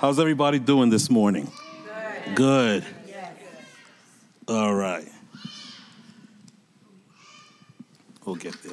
How's 0.00 0.18
everybody 0.18 0.58
doing 0.58 0.88
this 0.88 1.10
morning? 1.10 1.52
Good. 2.34 2.34
Good. 2.34 2.84
All 4.48 4.74
right. 4.74 5.06
We'll 8.24 8.36
get 8.36 8.54
there. 8.62 8.72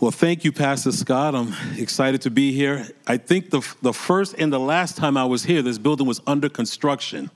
Well, 0.00 0.10
thank 0.10 0.42
you, 0.42 0.50
Pastor 0.50 0.90
Scott. 0.90 1.36
I'm 1.36 1.54
excited 1.76 2.22
to 2.22 2.32
be 2.32 2.50
here. 2.50 2.88
I 3.06 3.16
think 3.16 3.50
the, 3.50 3.60
the 3.80 3.92
first 3.92 4.34
and 4.36 4.52
the 4.52 4.58
last 4.58 4.96
time 4.96 5.16
I 5.16 5.24
was 5.24 5.44
here, 5.44 5.62
this 5.62 5.78
building 5.78 6.08
was 6.08 6.20
under 6.26 6.48
construction. 6.48 7.30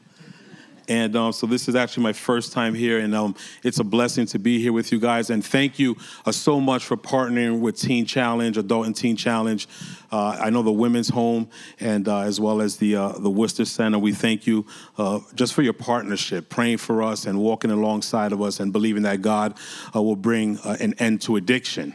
And 0.88 1.14
um, 1.14 1.32
so 1.32 1.46
this 1.46 1.68
is 1.68 1.74
actually 1.74 2.02
my 2.02 2.12
first 2.12 2.52
time 2.52 2.74
here, 2.74 2.98
and 2.98 3.14
um, 3.14 3.34
it's 3.62 3.78
a 3.78 3.84
blessing 3.84 4.26
to 4.26 4.38
be 4.38 4.60
here 4.60 4.72
with 4.72 4.90
you 4.90 4.98
guys. 4.98 5.30
And 5.30 5.44
thank 5.44 5.78
you 5.78 5.96
uh, 6.26 6.32
so 6.32 6.60
much 6.60 6.84
for 6.84 6.96
partnering 6.96 7.60
with 7.60 7.78
Teen 7.78 8.04
Challenge, 8.04 8.56
Adult 8.56 8.86
and 8.86 8.96
Teen 8.96 9.16
Challenge. 9.16 9.68
Uh, 10.10 10.36
I 10.40 10.50
know 10.50 10.62
the 10.62 10.72
Women's 10.72 11.08
Home, 11.08 11.48
and 11.78 12.08
uh, 12.08 12.20
as 12.20 12.40
well 12.40 12.60
as 12.60 12.76
the 12.76 12.96
uh, 12.96 13.12
the 13.12 13.30
Worcester 13.30 13.64
Center. 13.64 13.98
We 13.98 14.12
thank 14.12 14.46
you 14.46 14.66
uh, 14.98 15.20
just 15.34 15.54
for 15.54 15.62
your 15.62 15.72
partnership, 15.72 16.48
praying 16.48 16.78
for 16.78 17.02
us 17.02 17.26
and 17.26 17.38
walking 17.38 17.70
alongside 17.70 18.32
of 18.32 18.42
us, 18.42 18.60
and 18.60 18.72
believing 18.72 19.04
that 19.04 19.22
God 19.22 19.56
uh, 19.94 20.02
will 20.02 20.16
bring 20.16 20.58
an 20.64 20.94
end 20.98 21.22
to 21.22 21.36
addiction. 21.36 21.94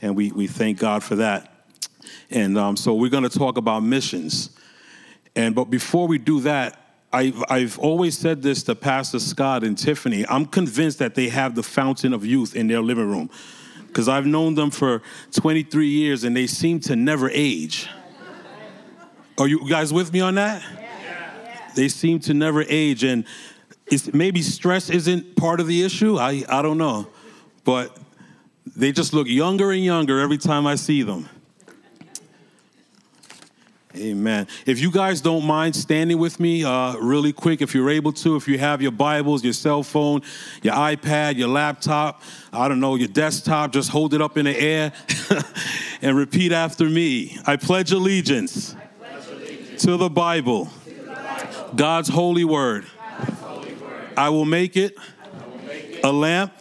And 0.00 0.16
we 0.16 0.30
we 0.30 0.46
thank 0.46 0.78
God 0.78 1.02
for 1.02 1.16
that. 1.16 1.52
And 2.30 2.56
um, 2.56 2.76
so 2.76 2.94
we're 2.94 3.10
going 3.10 3.28
to 3.28 3.38
talk 3.38 3.56
about 3.58 3.82
missions. 3.82 4.50
And 5.34 5.54
but 5.54 5.64
before 5.64 6.06
we 6.06 6.18
do 6.18 6.40
that, 6.40 6.87
I've, 7.12 7.42
I've 7.48 7.78
always 7.78 8.18
said 8.18 8.42
this 8.42 8.62
to 8.64 8.74
Pastor 8.74 9.18
Scott 9.18 9.64
and 9.64 9.78
Tiffany. 9.78 10.26
I'm 10.28 10.44
convinced 10.44 10.98
that 10.98 11.14
they 11.14 11.28
have 11.28 11.54
the 11.54 11.62
fountain 11.62 12.12
of 12.12 12.24
youth 12.24 12.54
in 12.54 12.66
their 12.66 12.82
living 12.82 13.08
room 13.08 13.30
because 13.86 14.08
I've 14.08 14.26
known 14.26 14.54
them 14.54 14.70
for 14.70 15.02
23 15.32 15.88
years 15.88 16.24
and 16.24 16.36
they 16.36 16.46
seem 16.46 16.80
to 16.80 16.96
never 16.96 17.30
age. 17.30 17.88
Are 19.38 19.46
you 19.46 19.68
guys 19.68 19.92
with 19.92 20.12
me 20.12 20.20
on 20.20 20.34
that? 20.34 20.62
Yeah. 20.62 21.70
They 21.74 21.88
seem 21.88 22.18
to 22.20 22.34
never 22.34 22.62
age, 22.62 23.04
and 23.04 23.24
maybe 24.12 24.42
stress 24.42 24.90
isn't 24.90 25.36
part 25.36 25.60
of 25.60 25.68
the 25.68 25.84
issue. 25.84 26.18
I, 26.18 26.44
I 26.48 26.60
don't 26.60 26.78
know. 26.78 27.06
But 27.62 27.96
they 28.74 28.90
just 28.90 29.12
look 29.12 29.28
younger 29.28 29.70
and 29.70 29.84
younger 29.84 30.18
every 30.18 30.38
time 30.38 30.66
I 30.66 30.74
see 30.74 31.02
them. 31.02 31.28
Amen. 33.96 34.46
If 34.66 34.80
you 34.80 34.90
guys 34.90 35.22
don't 35.22 35.44
mind 35.44 35.74
standing 35.74 36.18
with 36.18 36.38
me 36.38 36.62
uh, 36.62 36.96
really 36.96 37.32
quick, 37.32 37.62
if 37.62 37.74
you're 37.74 37.88
able 37.88 38.12
to, 38.12 38.36
if 38.36 38.46
you 38.46 38.58
have 38.58 38.82
your 38.82 38.92
Bibles, 38.92 39.42
your 39.42 39.54
cell 39.54 39.82
phone, 39.82 40.20
your 40.62 40.74
iPad, 40.74 41.36
your 41.36 41.48
laptop, 41.48 42.22
I 42.52 42.68
don't 42.68 42.80
know, 42.80 42.96
your 42.96 43.08
desktop, 43.08 43.72
just 43.72 43.90
hold 43.90 44.12
it 44.12 44.20
up 44.20 44.36
in 44.36 44.44
the 44.44 44.56
air 44.56 44.92
and 46.02 46.16
repeat 46.16 46.52
after 46.52 46.84
me. 46.84 47.38
I 47.46 47.56
pledge 47.56 47.90
allegiance, 47.90 48.74
I 48.74 48.86
pledge 49.02 49.26
allegiance 49.28 49.82
to, 49.82 49.96
the 49.96 50.10
Bible, 50.10 50.66
to 50.66 50.90
the 50.90 51.06
Bible, 51.06 51.74
God's 51.74 52.10
holy 52.10 52.44
word. 52.44 52.84
God's 53.18 53.40
holy 53.40 53.74
word. 53.74 54.18
I, 54.18 54.28
will 54.28 54.44
make 54.44 54.76
it, 54.76 54.96
will 54.98 55.66
make 55.66 55.84
it 55.84 56.04
a, 56.04 56.12
lamp 56.12 56.52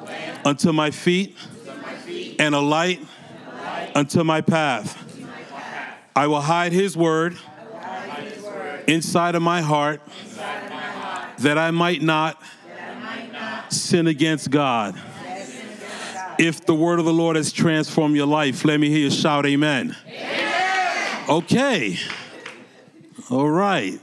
a 0.00 0.04
lamp 0.04 0.46
unto 0.46 0.72
my 0.72 0.92
feet, 0.92 1.36
my 1.66 1.94
feet 1.96 2.36
and 2.38 2.54
a 2.54 2.58
and 2.58 2.66
a 2.66 2.68
light 2.68 3.00
unto 3.96 4.22
my 4.22 4.40
path. 4.40 5.02
I 6.16 6.26
will 6.28 6.40
hide 6.40 6.72
his 6.72 6.96
word, 6.96 7.36
inside, 8.86 9.34
of 9.34 9.42
my 9.42 9.60
heart, 9.60 10.00
that 11.40 11.58
I 11.58 11.70
might 11.70 12.00
not, 12.00 12.42
sin 13.68 14.06
against 14.06 14.50
God. 14.50 14.98
If 16.38 16.64
the 16.64 16.74
word 16.74 17.00
of 17.00 17.04
the 17.04 17.12
Lord 17.12 17.36
has 17.36 17.52
transformed 17.52 18.16
your 18.16 18.26
life, 18.26 18.64
let 18.64 18.80
me 18.80 18.88
hear 18.88 19.00
you 19.00 19.10
shout 19.10 19.44
amen. 19.44 19.94
Okay. 21.28 21.98
All 23.28 23.50
right. 23.50 24.00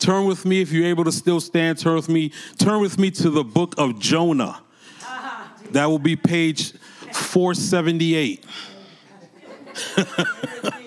Turn 0.00 0.26
with 0.26 0.44
me 0.44 0.62
if 0.62 0.72
you're 0.72 0.86
able 0.86 1.04
to 1.04 1.12
still 1.12 1.40
stand. 1.40 1.78
Turn 1.78 1.94
with 1.94 2.08
me. 2.08 2.32
Turn 2.58 2.80
with 2.80 2.98
me 2.98 3.12
to 3.12 3.30
the 3.30 3.44
book 3.44 3.76
of 3.78 4.00
Jonah. 4.00 4.62
That 5.70 5.86
will 5.86 6.00
be 6.00 6.16
page 6.16 6.72
478. 7.12 8.44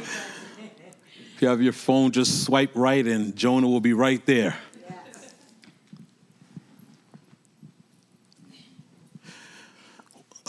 If 1.35 1.41
you 1.41 1.49
have 1.49 1.61
your 1.61 1.73
phone, 1.73 2.11
just 2.11 2.45
swipe 2.45 2.71
right 2.75 3.05
and 3.05 3.35
Jonah 3.35 3.67
will 3.67 3.81
be 3.81 3.91
right 3.91 4.25
there. 4.25 4.55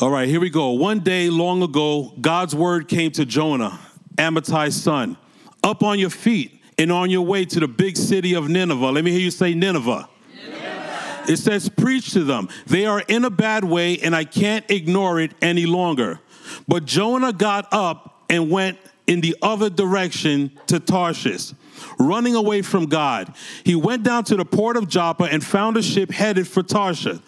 All 0.01 0.11
right, 0.11 0.29
here 0.29 0.39
we 0.39 0.49
go. 0.49 0.71
One 0.71 1.01
day 1.01 1.29
long 1.29 1.61
ago, 1.65 2.15
God's 2.21 2.55
word 2.55 2.87
came 2.87 3.11
to 3.13 3.27
Jonah, 3.27 3.81
Amittai's 4.17 4.81
son. 4.81 5.17
Up 5.65 5.83
on 5.83 5.99
your 5.99 6.11
feet 6.11 6.63
and 6.79 6.93
on 6.93 7.11
your 7.11 7.23
way 7.23 7.45
to 7.47 7.59
the 7.59 7.67
big 7.67 7.97
city 7.97 8.35
of 8.35 8.49
Nineveh. 8.49 8.93
Let 8.93 9.03
me 9.03 9.11
hear 9.11 9.19
you 9.19 9.33
say 9.33 9.55
Nineveh. 9.55 10.09
Nineveh. 10.37 11.25
It 11.29 11.39
says, 11.39 11.69
Preach 11.69 12.13
to 12.13 12.23
them. 12.23 12.49
They 12.69 12.87
are 12.87 13.01
in 13.01 13.25
a 13.25 13.31
bad 13.31 13.65
way, 13.65 13.99
and 13.99 14.15
I 14.15 14.23
can't 14.23 14.65
ignore 14.71 15.19
it 15.19 15.33
any 15.43 15.67
longer. 15.67 16.21
But 16.69 16.85
Jonah 16.85 17.33
got 17.33 17.67
up 17.73 18.23
and 18.31 18.53
went 18.53 18.79
in 19.07 19.21
the 19.21 19.37
other 19.41 19.71
direction 19.71 20.51
to 20.67 20.81
Tarshish, 20.81 21.53
running 21.99 22.35
away 22.35 22.63
from 22.63 22.87
God. 22.87 23.33
He 23.65 23.75
went 23.75 24.03
down 24.03 24.25
to 24.25 24.37
the 24.37 24.45
port 24.45 24.77
of 24.77 24.89
Joppa 24.89 25.25
and 25.25 25.45
found 25.45 25.77
a 25.77 25.83
ship 25.83 26.11
headed 26.11 26.49
for 26.49 26.63
Tarshish. 26.63 27.19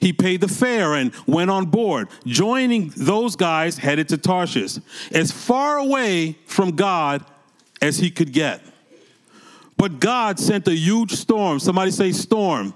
He 0.00 0.12
paid 0.12 0.40
the 0.40 0.48
fare 0.48 0.94
and 0.94 1.12
went 1.26 1.50
on 1.50 1.66
board, 1.66 2.08
joining 2.26 2.90
those 2.96 3.36
guys 3.36 3.78
headed 3.78 4.08
to 4.10 4.18
Tarshish, 4.18 4.78
as 5.12 5.30
far 5.30 5.78
away 5.78 6.38
from 6.46 6.72
God 6.72 7.24
as 7.80 7.98
he 7.98 8.10
could 8.10 8.32
get. 8.32 8.62
But 9.76 10.00
God 10.00 10.40
sent 10.40 10.66
a 10.66 10.74
huge 10.74 11.12
storm. 11.12 11.60
Somebody 11.60 11.92
say, 11.92 12.10
storm 12.10 12.74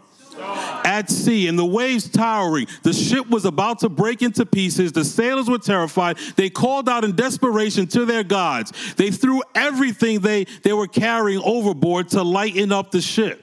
at 0.84 1.10
sea 1.10 1.48
and 1.48 1.58
the 1.58 1.64
waves 1.64 2.08
towering. 2.08 2.66
The 2.82 2.92
ship 2.92 3.28
was 3.28 3.44
about 3.44 3.80
to 3.80 3.88
break 3.88 4.22
into 4.22 4.44
pieces. 4.46 4.92
The 4.92 5.04
sailors 5.04 5.48
were 5.48 5.58
terrified. 5.58 6.18
They 6.36 6.50
called 6.50 6.88
out 6.88 7.04
in 7.04 7.14
desperation 7.16 7.86
to 7.88 8.04
their 8.04 8.24
gods. 8.24 8.94
They 8.94 9.10
threw 9.10 9.42
everything 9.54 10.20
they, 10.20 10.44
they 10.62 10.72
were 10.72 10.86
carrying 10.86 11.42
overboard 11.44 12.08
to 12.10 12.22
lighten 12.22 12.72
up 12.72 12.90
the 12.90 13.00
ship. 13.00 13.40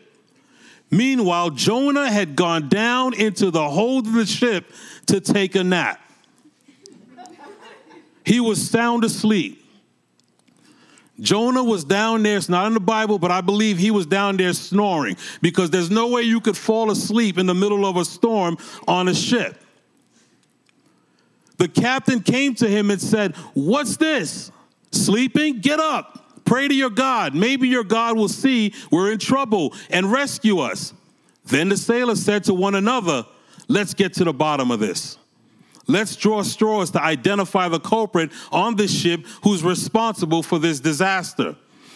Meanwhile, 0.91 1.51
Jonah 1.51 2.09
had 2.09 2.35
gone 2.35 2.67
down 2.67 3.13
into 3.13 3.51
the 3.51 3.69
hold 3.69 4.07
of 4.07 4.13
the 4.13 4.25
ship 4.25 4.65
to 5.07 5.19
take 5.19 5.55
a 5.55 5.63
nap. 5.63 6.01
He 8.25 8.39
was 8.39 8.69
sound 8.69 9.03
asleep. 9.03 9.58
Jonah 11.19 11.63
was 11.63 11.83
down 11.83 12.23
there, 12.23 12.37
it's 12.37 12.49
not 12.49 12.67
in 12.67 12.73
the 12.73 12.79
Bible, 12.79 13.19
but 13.19 13.31
I 13.31 13.41
believe 13.41 13.77
he 13.77 13.91
was 13.91 14.05
down 14.05 14.37
there 14.37 14.53
snoring 14.53 15.17
because 15.41 15.69
there's 15.69 15.91
no 15.91 16.07
way 16.07 16.21
you 16.21 16.39
could 16.39 16.57
fall 16.57 16.91
asleep 16.91 17.37
in 17.37 17.45
the 17.45 17.53
middle 17.53 17.85
of 17.85 17.97
a 17.97 18.05
storm 18.05 18.57
on 18.87 19.07
a 19.07 19.13
ship. 19.13 19.57
The 21.57 21.67
captain 21.67 22.21
came 22.21 22.55
to 22.55 22.67
him 22.67 22.89
and 22.89 23.01
said, 23.01 23.35
What's 23.53 23.97
this? 23.97 24.49
Sleeping? 24.91 25.59
Get 25.59 25.79
up. 25.79 26.43
Pray 26.45 26.67
to 26.67 26.73
your 26.73 26.89
God. 26.89 27.35
Maybe 27.35 27.67
your 27.67 27.83
God 27.83 28.17
will 28.17 28.29
see 28.29 28.73
we're 28.89 29.11
in 29.11 29.19
trouble 29.19 29.75
and 29.91 30.11
rescue 30.11 30.59
us. 30.59 30.93
Then 31.45 31.69
the 31.69 31.77
sailors 31.77 32.23
said 32.23 32.45
to 32.45 32.55
one 32.55 32.75
another, 32.75 33.25
Let's 33.67 33.93
get 33.93 34.13
to 34.15 34.23
the 34.23 34.33
bottom 34.33 34.71
of 34.71 34.79
this. 34.79 35.18
Let's 35.89 36.15
draw 36.15 36.43
straws 36.43 36.91
to 36.91 37.01
identify 37.01 37.67
the 37.67 37.79
culprit 37.79 38.31
on 38.51 38.75
this 38.75 38.95
ship 38.95 39.25
who's 39.43 39.63
responsible 39.63 40.43
for 40.43 40.59
this 40.59 40.79
disaster. 40.79 41.55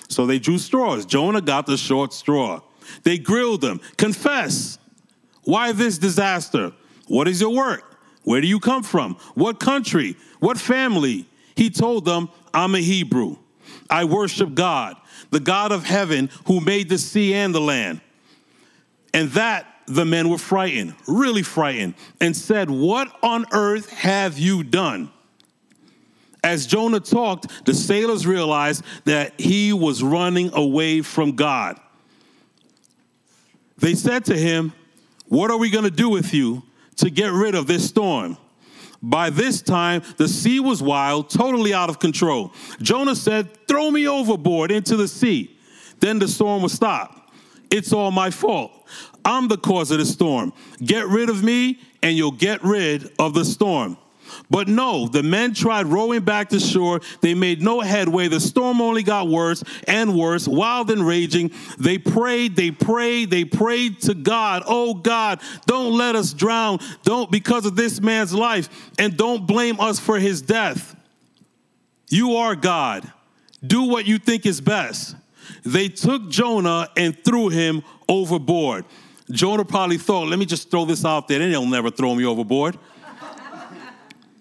So 0.09 0.25
they 0.25 0.39
drew 0.39 0.57
straws. 0.57 1.05
Jonah 1.05 1.41
got 1.41 1.67
the 1.67 1.77
short 1.77 2.11
straw. 2.11 2.61
They 3.03 3.19
grilled 3.19 3.63
him. 3.63 3.79
Confess. 3.97 4.79
Why 5.43 5.71
this 5.73 5.99
disaster? 5.99 6.73
What 7.07 7.27
is 7.27 7.39
your 7.39 7.53
work? 7.53 7.99
Where 8.23 8.41
do 8.41 8.47
you 8.47 8.59
come 8.59 8.81
from? 8.81 9.15
What 9.35 9.59
country? 9.59 10.17
What 10.39 10.57
family? 10.57 11.27
He 11.55 11.69
told 11.69 12.03
them, 12.03 12.29
I'm 12.51 12.73
a 12.73 12.79
Hebrew. 12.79 13.37
I 13.91 14.05
worship 14.05 14.55
God, 14.55 14.95
the 15.29 15.39
God 15.39 15.71
of 15.71 15.85
heaven 15.85 16.31
who 16.47 16.61
made 16.61 16.89
the 16.89 16.97
sea 16.97 17.35
and 17.35 17.53
the 17.53 17.61
land. 17.61 18.01
And 19.13 19.29
that 19.31 19.67
the 19.85 20.05
men 20.05 20.29
were 20.29 20.37
frightened, 20.37 20.95
really 21.07 21.43
frightened, 21.43 21.95
and 22.19 22.35
said, 22.35 22.69
What 22.69 23.11
on 23.21 23.45
earth 23.51 23.89
have 23.89 24.37
you 24.37 24.63
done? 24.63 25.11
As 26.43 26.65
Jonah 26.65 26.99
talked, 26.99 27.65
the 27.65 27.73
sailors 27.73 28.27
realized 28.27 28.83
that 29.05 29.39
he 29.39 29.71
was 29.71 30.03
running 30.03 30.53
away 30.53 31.01
from 31.01 31.35
God. 31.35 31.79
They 33.77 33.95
said 33.95 34.25
to 34.25 34.37
him, 34.37 34.73
What 35.27 35.51
are 35.51 35.57
we 35.57 35.69
going 35.69 35.85
to 35.85 35.91
do 35.91 36.09
with 36.09 36.33
you 36.33 36.63
to 36.97 37.09
get 37.09 37.31
rid 37.31 37.55
of 37.55 37.67
this 37.67 37.87
storm? 37.87 38.37
By 39.01 39.29
this 39.29 39.61
time, 39.61 40.01
the 40.15 40.29
sea 40.29 40.61
was 40.61 40.81
wild, 40.81 41.29
totally 41.29 41.73
out 41.73 41.89
of 41.89 41.99
control. 41.99 42.53
Jonah 42.81 43.15
said, 43.15 43.67
Throw 43.67 43.91
me 43.91 44.07
overboard 44.07 44.71
into 44.71 44.95
the 44.95 45.07
sea. 45.07 45.57
Then 45.99 46.19
the 46.19 46.27
storm 46.27 46.61
will 46.61 46.69
stop. 46.69 47.22
It's 47.73 47.91
all 47.91 48.11
my 48.11 48.29
fault. 48.29 48.71
I'm 49.25 49.47
the 49.47 49.57
cause 49.57 49.89
of 49.89 49.97
the 49.97 50.05
storm. 50.05 50.53
Get 50.77 51.07
rid 51.07 51.27
of 51.27 51.43
me, 51.43 51.79
and 52.03 52.15
you'll 52.15 52.29
get 52.29 52.63
rid 52.63 53.11
of 53.17 53.33
the 53.33 53.43
storm. 53.43 53.97
But 54.47 54.67
no, 54.67 55.07
the 55.07 55.23
men 55.23 55.55
tried 55.55 55.87
rowing 55.87 56.21
back 56.21 56.49
to 56.49 56.59
shore. 56.59 57.01
They 57.21 57.33
made 57.33 57.63
no 57.63 57.81
headway. 57.81 58.27
The 58.27 58.39
storm 58.39 58.79
only 58.79 59.01
got 59.01 59.27
worse 59.27 59.63
and 59.87 60.13
worse, 60.15 60.47
wild 60.47 60.91
and 60.91 61.05
raging. 61.05 61.49
They 61.79 61.97
prayed, 61.97 62.55
they 62.55 62.69
prayed, 62.69 63.31
they 63.31 63.43
prayed 63.43 64.01
to 64.01 64.13
God. 64.13 64.61
Oh 64.67 64.93
God, 64.93 65.41
don't 65.65 65.97
let 65.97 66.15
us 66.15 66.31
drown. 66.31 66.77
Don't 67.01 67.31
because 67.31 67.65
of 67.65 67.75
this 67.75 67.99
man's 67.99 68.35
life, 68.35 68.69
and 68.99 69.17
don't 69.17 69.47
blame 69.47 69.79
us 69.79 69.99
for 69.99 70.19
his 70.19 70.43
death. 70.43 70.95
You 72.09 72.35
are 72.35 72.55
God. 72.55 73.11
Do 73.65 73.83
what 73.83 74.05
you 74.05 74.19
think 74.19 74.45
is 74.45 74.61
best. 74.61 75.15
They 75.63 75.89
took 75.89 76.29
Jonah 76.29 76.89
and 76.95 77.17
threw 77.23 77.49
him 77.49 77.83
overboard. 78.07 78.85
Jonah 79.31 79.65
probably 79.65 79.97
thought, 79.97 80.27
let 80.27 80.37
me 80.37 80.45
just 80.45 80.69
throw 80.69 80.85
this 80.85 81.05
out 81.05 81.27
there, 81.27 81.41
and 81.41 81.51
they'll 81.51 81.65
never 81.65 81.89
throw 81.89 82.13
me 82.13 82.25
overboard. 82.25 82.77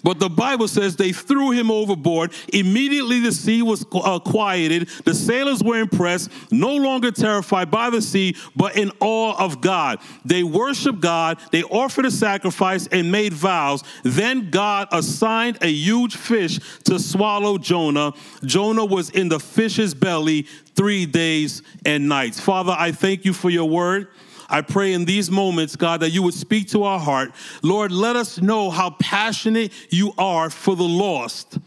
But 0.02 0.18
the 0.18 0.28
Bible 0.28 0.68
says 0.68 0.96
they 0.96 1.12
threw 1.12 1.50
him 1.52 1.70
overboard. 1.70 2.32
Immediately 2.52 3.20
the 3.20 3.32
sea 3.32 3.62
was 3.62 3.84
uh, 3.92 4.18
quieted. 4.18 4.88
The 5.04 5.14
sailors 5.14 5.62
were 5.62 5.78
impressed, 5.78 6.30
no 6.50 6.74
longer 6.76 7.10
terrified 7.10 7.70
by 7.70 7.90
the 7.90 8.02
sea, 8.02 8.36
but 8.56 8.76
in 8.76 8.90
awe 9.00 9.34
of 9.38 9.60
God. 9.60 10.00
They 10.24 10.42
worshiped 10.42 11.00
God, 11.00 11.38
they 11.50 11.62
offered 11.64 12.06
a 12.06 12.10
sacrifice 12.10 12.86
and 12.88 13.12
made 13.12 13.32
vows. 13.32 13.84
Then 14.02 14.50
God 14.50 14.88
assigned 14.90 15.58
a 15.62 15.68
huge 15.68 16.16
fish 16.16 16.58
to 16.84 16.98
swallow 16.98 17.58
Jonah. 17.58 18.12
Jonah 18.44 18.84
was 18.84 19.10
in 19.10 19.28
the 19.28 19.40
fish's 19.40 19.94
belly 19.94 20.46
three 20.74 21.06
days 21.06 21.62
and 21.84 22.08
nights. 22.08 22.40
Father, 22.40 22.74
I 22.76 22.92
thank 22.92 23.24
you 23.24 23.32
for 23.32 23.50
your 23.50 23.68
word. 23.68 24.08
I 24.52 24.60
pray 24.60 24.92
in 24.92 25.06
these 25.06 25.30
moments, 25.30 25.76
God, 25.76 26.00
that 26.00 26.10
you 26.10 26.22
would 26.22 26.34
speak 26.34 26.68
to 26.68 26.84
our 26.84 27.00
heart. 27.00 27.32
Lord, 27.62 27.90
let 27.90 28.16
us 28.16 28.38
know 28.38 28.68
how 28.68 28.90
passionate 28.90 29.72
you 29.88 30.12
are 30.18 30.50
for 30.50 30.76
the 30.76 30.82
lost. 30.84 31.58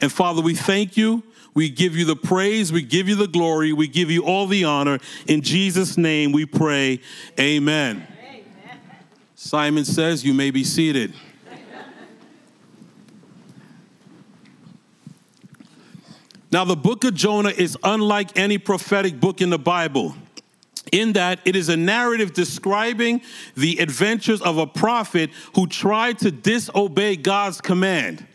And 0.00 0.10
Father, 0.10 0.40
we 0.40 0.54
thank 0.54 0.96
you. 0.96 1.22
We 1.52 1.68
give 1.68 1.94
you 1.94 2.06
the 2.06 2.16
praise. 2.16 2.72
We 2.72 2.80
give 2.80 3.06
you 3.06 3.16
the 3.16 3.28
glory. 3.28 3.74
We 3.74 3.86
give 3.86 4.10
you 4.10 4.24
all 4.24 4.46
the 4.46 4.64
honor. 4.64 4.98
In 5.26 5.42
Jesus' 5.42 5.98
name 5.98 6.32
we 6.32 6.46
pray. 6.46 7.02
Amen. 7.38 8.06
Amen. 8.18 8.40
Simon 9.34 9.84
says, 9.84 10.24
You 10.24 10.32
may 10.32 10.50
be 10.50 10.64
seated. 10.64 11.12
Now, 16.50 16.64
the 16.64 16.76
book 16.76 17.04
of 17.04 17.14
Jonah 17.14 17.50
is 17.50 17.76
unlike 17.82 18.38
any 18.38 18.56
prophetic 18.56 19.20
book 19.20 19.42
in 19.42 19.50
the 19.50 19.58
Bible 19.58 20.14
in 20.92 21.14
that 21.14 21.40
it 21.44 21.56
is 21.56 21.68
a 21.68 21.76
narrative 21.76 22.32
describing 22.32 23.22
the 23.56 23.78
adventures 23.78 24.40
of 24.42 24.58
a 24.58 24.66
prophet 24.66 25.30
who 25.56 25.66
tried 25.66 26.18
to 26.20 26.30
disobey 26.30 27.16
God's 27.16 27.60
command. 27.60 28.26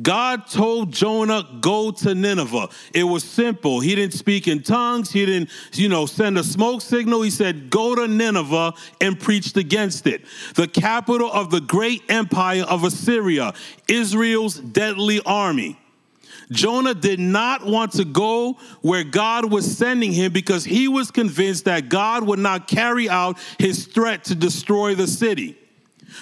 God 0.00 0.46
told 0.46 0.92
Jonah, 0.92 1.58
go 1.60 1.90
to 1.90 2.14
Nineveh. 2.14 2.68
It 2.94 3.02
was 3.02 3.24
simple. 3.24 3.80
He 3.80 3.96
didn't 3.96 4.14
speak 4.14 4.46
in 4.46 4.62
tongues. 4.62 5.10
He 5.10 5.26
didn't, 5.26 5.50
you 5.72 5.88
know, 5.88 6.06
send 6.06 6.38
a 6.38 6.44
smoke 6.44 6.82
signal. 6.82 7.22
He 7.22 7.30
said, 7.30 7.68
go 7.68 7.96
to 7.96 8.06
Nineveh 8.06 8.74
and 9.00 9.18
preached 9.18 9.56
against 9.56 10.06
it. 10.06 10.24
The 10.54 10.68
capital 10.68 11.32
of 11.32 11.50
the 11.50 11.60
great 11.60 12.02
empire 12.08 12.62
of 12.62 12.84
Assyria, 12.84 13.54
Israel's 13.88 14.60
deadly 14.60 15.20
army. 15.26 15.76
Jonah 16.50 16.94
did 16.94 17.20
not 17.20 17.64
want 17.64 17.92
to 17.92 18.04
go 18.04 18.54
where 18.80 19.04
God 19.04 19.50
was 19.50 19.76
sending 19.76 20.12
him 20.12 20.32
because 20.32 20.64
he 20.64 20.88
was 20.88 21.10
convinced 21.10 21.66
that 21.66 21.88
God 21.88 22.24
would 22.24 22.38
not 22.38 22.68
carry 22.68 23.08
out 23.08 23.38
his 23.58 23.86
threat 23.86 24.24
to 24.24 24.34
destroy 24.34 24.94
the 24.94 25.06
city. 25.06 25.56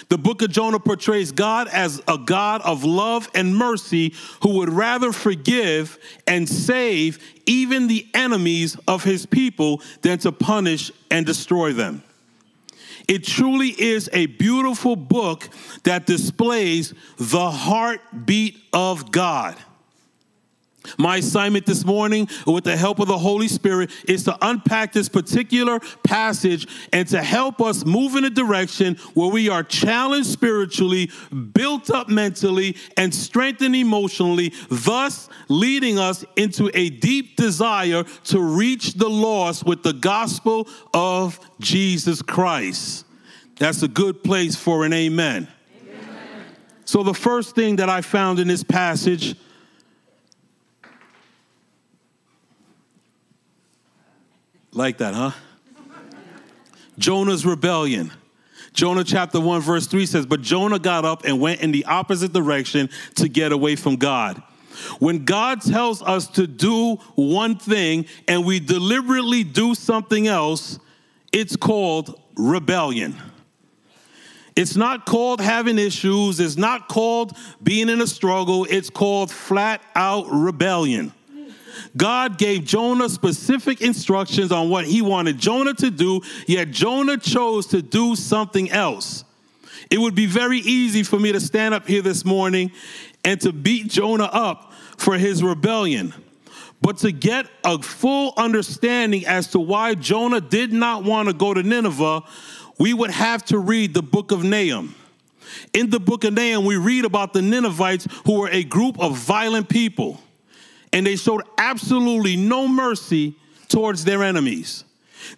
The 0.09 0.17
book 0.17 0.41
of 0.41 0.51
Jonah 0.51 0.79
portrays 0.79 1.31
God 1.31 1.67
as 1.69 2.01
a 2.07 2.17
God 2.17 2.61
of 2.61 2.83
love 2.83 3.29
and 3.33 3.55
mercy 3.55 4.13
who 4.41 4.57
would 4.57 4.69
rather 4.69 5.11
forgive 5.11 5.97
and 6.27 6.47
save 6.47 7.19
even 7.45 7.87
the 7.87 8.05
enemies 8.13 8.77
of 8.87 9.03
his 9.03 9.25
people 9.25 9.81
than 10.01 10.19
to 10.19 10.31
punish 10.31 10.91
and 11.09 11.25
destroy 11.25 11.71
them. 11.71 12.03
It 13.07 13.23
truly 13.23 13.69
is 13.69 14.09
a 14.11 14.25
beautiful 14.25 14.97
book 14.97 15.49
that 15.83 16.05
displays 16.05 16.93
the 17.17 17.49
heartbeat 17.49 18.57
of 18.73 19.11
God. 19.11 19.55
My 20.97 21.17
assignment 21.17 21.65
this 21.65 21.85
morning, 21.85 22.27
with 22.45 22.63
the 22.63 22.77
help 22.77 22.99
of 22.99 23.07
the 23.07 23.17
Holy 23.17 23.47
Spirit, 23.47 23.91
is 24.07 24.23
to 24.25 24.37
unpack 24.41 24.93
this 24.93 25.09
particular 25.09 25.79
passage 26.03 26.67
and 26.93 27.07
to 27.09 27.21
help 27.21 27.61
us 27.61 27.85
move 27.85 28.15
in 28.15 28.25
a 28.25 28.29
direction 28.29 28.95
where 29.13 29.29
we 29.29 29.49
are 29.49 29.63
challenged 29.63 30.29
spiritually, 30.29 31.11
built 31.53 31.89
up 31.89 32.09
mentally, 32.09 32.75
and 32.95 33.13
strengthened 33.13 33.75
emotionally, 33.75 34.53
thus 34.69 35.29
leading 35.49 35.99
us 35.99 36.25
into 36.35 36.69
a 36.73 36.89
deep 36.89 37.35
desire 37.35 38.03
to 38.25 38.39
reach 38.39 38.93
the 38.93 39.09
lost 39.09 39.65
with 39.65 39.83
the 39.83 39.93
gospel 39.93 40.67
of 40.93 41.39
Jesus 41.59 42.21
Christ. 42.21 43.05
That's 43.57 43.81
a 43.81 43.87
good 43.87 44.23
place 44.23 44.55
for 44.55 44.85
an 44.85 44.93
amen. 44.93 45.47
amen. 45.81 46.45
So, 46.85 47.03
the 47.03 47.13
first 47.13 47.55
thing 47.55 47.77
that 47.77 47.89
I 47.89 48.01
found 48.01 48.39
in 48.39 48.47
this 48.47 48.63
passage 48.63 49.35
Like 54.77 54.99
that, 54.99 55.15
huh? 55.15 55.31
Jonah's 56.99 57.47
rebellion. 57.47 58.11
Jonah 58.73 59.03
chapter 59.03 59.39
1, 59.39 59.61
verse 59.61 59.87
3 59.87 60.05
says, 60.05 60.27
But 60.27 60.43
Jonah 60.43 60.77
got 60.77 61.03
up 61.03 61.25
and 61.25 61.41
went 61.41 61.61
in 61.61 61.71
the 61.71 61.83
opposite 61.85 62.31
direction 62.31 62.91
to 63.15 63.27
get 63.27 63.51
away 63.51 63.75
from 63.75 63.95
God. 63.95 64.39
When 64.99 65.25
God 65.25 65.61
tells 65.61 66.03
us 66.03 66.27
to 66.27 66.45
do 66.45 66.97
one 67.15 67.57
thing 67.57 68.05
and 68.27 68.45
we 68.45 68.59
deliberately 68.59 69.43
do 69.43 69.73
something 69.73 70.27
else, 70.27 70.77
it's 71.33 71.55
called 71.55 72.21
rebellion. 72.35 73.15
It's 74.55 74.75
not 74.75 75.07
called 75.07 75.41
having 75.41 75.79
issues, 75.79 76.39
it's 76.39 76.55
not 76.55 76.87
called 76.87 77.35
being 77.63 77.89
in 77.89 77.99
a 77.99 78.07
struggle, 78.07 78.67
it's 78.69 78.91
called 78.91 79.31
flat 79.31 79.81
out 79.95 80.27
rebellion. 80.29 81.13
God 81.97 82.37
gave 82.37 82.63
Jonah 82.63 83.09
specific 83.09 83.81
instructions 83.81 84.51
on 84.51 84.69
what 84.69 84.85
he 84.85 85.01
wanted 85.01 85.39
Jonah 85.39 85.73
to 85.75 85.89
do, 85.89 86.21
yet 86.45 86.71
Jonah 86.71 87.17
chose 87.17 87.67
to 87.67 87.81
do 87.81 88.15
something 88.15 88.71
else. 88.71 89.25
It 89.89 89.99
would 89.99 90.15
be 90.15 90.27
very 90.27 90.59
easy 90.59 91.03
for 91.03 91.19
me 91.19 91.31
to 91.31 91.39
stand 91.39 91.73
up 91.73 91.87
here 91.87 92.01
this 92.01 92.23
morning 92.23 92.71
and 93.25 93.41
to 93.41 93.51
beat 93.51 93.87
Jonah 93.87 94.25
up 94.25 94.73
for 94.97 95.17
his 95.17 95.43
rebellion. 95.43 96.13
But 96.81 96.97
to 96.97 97.11
get 97.11 97.47
a 97.63 97.81
full 97.81 98.33
understanding 98.37 99.25
as 99.25 99.47
to 99.51 99.59
why 99.59 99.95
Jonah 99.95 100.41
did 100.41 100.71
not 100.71 101.03
want 101.03 101.27
to 101.27 101.33
go 101.33 101.53
to 101.53 101.63
Nineveh, 101.63 102.21
we 102.77 102.93
would 102.93 103.09
have 103.09 103.43
to 103.45 103.57
read 103.57 103.93
the 103.93 104.03
book 104.03 104.31
of 104.31 104.43
Nahum. 104.43 104.93
In 105.73 105.89
the 105.89 105.99
book 105.99 106.23
of 106.23 106.33
Nahum, 106.33 106.65
we 106.65 106.77
read 106.77 107.05
about 107.05 107.33
the 107.33 107.41
Ninevites 107.41 108.07
who 108.25 108.39
were 108.39 108.49
a 108.49 108.63
group 108.63 108.99
of 108.99 109.17
violent 109.17 109.69
people 109.69 110.21
and 110.97 111.05
they 111.05 111.15
showed 111.15 111.43
absolutely 111.59 112.35
no 112.35 112.67
mercy 112.67 113.35
towards 113.67 114.03
their 114.03 114.23
enemies. 114.23 114.83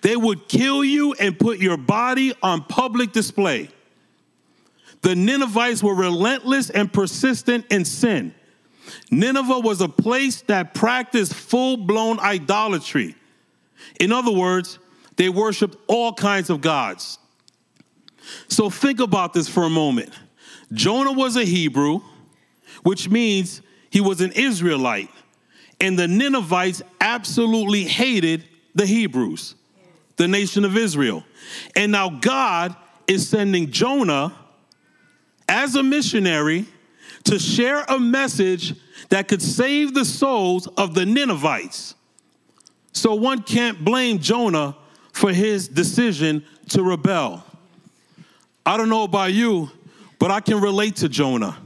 They 0.01 0.15
would 0.15 0.47
kill 0.47 0.85
you 0.85 1.11
and 1.19 1.37
put 1.37 1.59
your 1.59 1.75
body 1.75 2.33
on 2.41 2.63
public 2.63 3.11
display. 3.11 3.67
The 5.01 5.17
Ninevites 5.17 5.83
were 5.83 5.93
relentless 5.93 6.69
and 6.69 6.91
persistent 6.93 7.65
in 7.69 7.83
sin. 7.83 8.33
Nineveh 9.11 9.59
was 9.59 9.81
a 9.81 9.89
place 9.89 10.43
that 10.43 10.73
practiced 10.73 11.33
full 11.33 11.75
blown 11.75 12.21
idolatry. 12.21 13.15
In 13.99 14.13
other 14.13 14.31
words, 14.31 14.79
they 15.17 15.27
worshiped 15.27 15.75
all 15.87 16.13
kinds 16.13 16.49
of 16.49 16.61
gods. 16.61 17.19
So 18.47 18.69
think 18.69 19.01
about 19.01 19.33
this 19.33 19.49
for 19.49 19.63
a 19.63 19.69
moment. 19.69 20.13
Jonah 20.71 21.11
was 21.11 21.35
a 21.35 21.43
Hebrew, 21.43 21.99
which 22.83 23.09
means 23.09 23.61
he 23.89 23.99
was 23.99 24.21
an 24.21 24.31
Israelite. 24.31 25.09
And 25.81 25.97
the 25.97 26.07
Ninevites 26.07 26.81
absolutely 26.99 27.85
hated 27.85 28.43
the 28.75 28.85
Hebrews, 28.85 29.55
the 30.17 30.27
nation 30.27 30.65
of 30.65 30.75
Israel. 30.75 31.23
And 31.75 31.91
now 31.91 32.09
God 32.09 32.75
is 33.07 33.27
sending 33.27 33.71
Jonah 33.71 34.33
as 35.47 35.75
a 35.75 35.83
missionary 35.83 36.65
to 37.23 37.39
share 37.39 37.83
a 37.87 37.99
message 37.99 38.75
that 39.09 39.27
could 39.27 39.41
save 39.41 39.93
the 39.93 40.05
souls 40.05 40.67
of 40.77 40.93
the 40.93 41.05
Ninevites. 41.05 41.95
So 42.91 43.15
one 43.15 43.41
can't 43.41 43.83
blame 43.83 44.19
Jonah 44.19 44.75
for 45.13 45.31
his 45.31 45.67
decision 45.67 46.45
to 46.69 46.83
rebel. 46.83 47.43
I 48.65 48.77
don't 48.77 48.89
know 48.89 49.03
about 49.03 49.33
you, 49.33 49.71
but 50.19 50.31
I 50.31 50.39
can 50.41 50.61
relate 50.61 50.97
to 50.97 51.09
Jonah. 51.09 51.57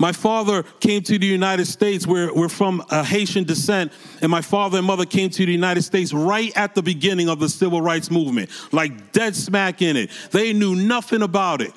My 0.00 0.12
father 0.12 0.62
came 0.80 1.02
to 1.02 1.18
the 1.18 1.26
United 1.26 1.66
States. 1.66 2.06
We're, 2.06 2.32
we're 2.32 2.48
from 2.48 2.82
a 2.88 3.04
Haitian 3.04 3.44
descent, 3.44 3.92
and 4.22 4.30
my 4.30 4.40
father 4.40 4.78
and 4.78 4.86
mother 4.86 5.04
came 5.04 5.28
to 5.28 5.44
the 5.44 5.52
United 5.52 5.82
States 5.82 6.14
right 6.14 6.56
at 6.56 6.74
the 6.74 6.82
beginning 6.82 7.28
of 7.28 7.38
the 7.38 7.50
civil 7.50 7.82
rights 7.82 8.10
movement, 8.10 8.48
like 8.72 9.12
dead 9.12 9.36
smack 9.36 9.82
in 9.82 9.98
it. 9.98 10.10
They 10.30 10.54
knew 10.54 10.74
nothing 10.74 11.20
about 11.20 11.60
it. 11.60 11.74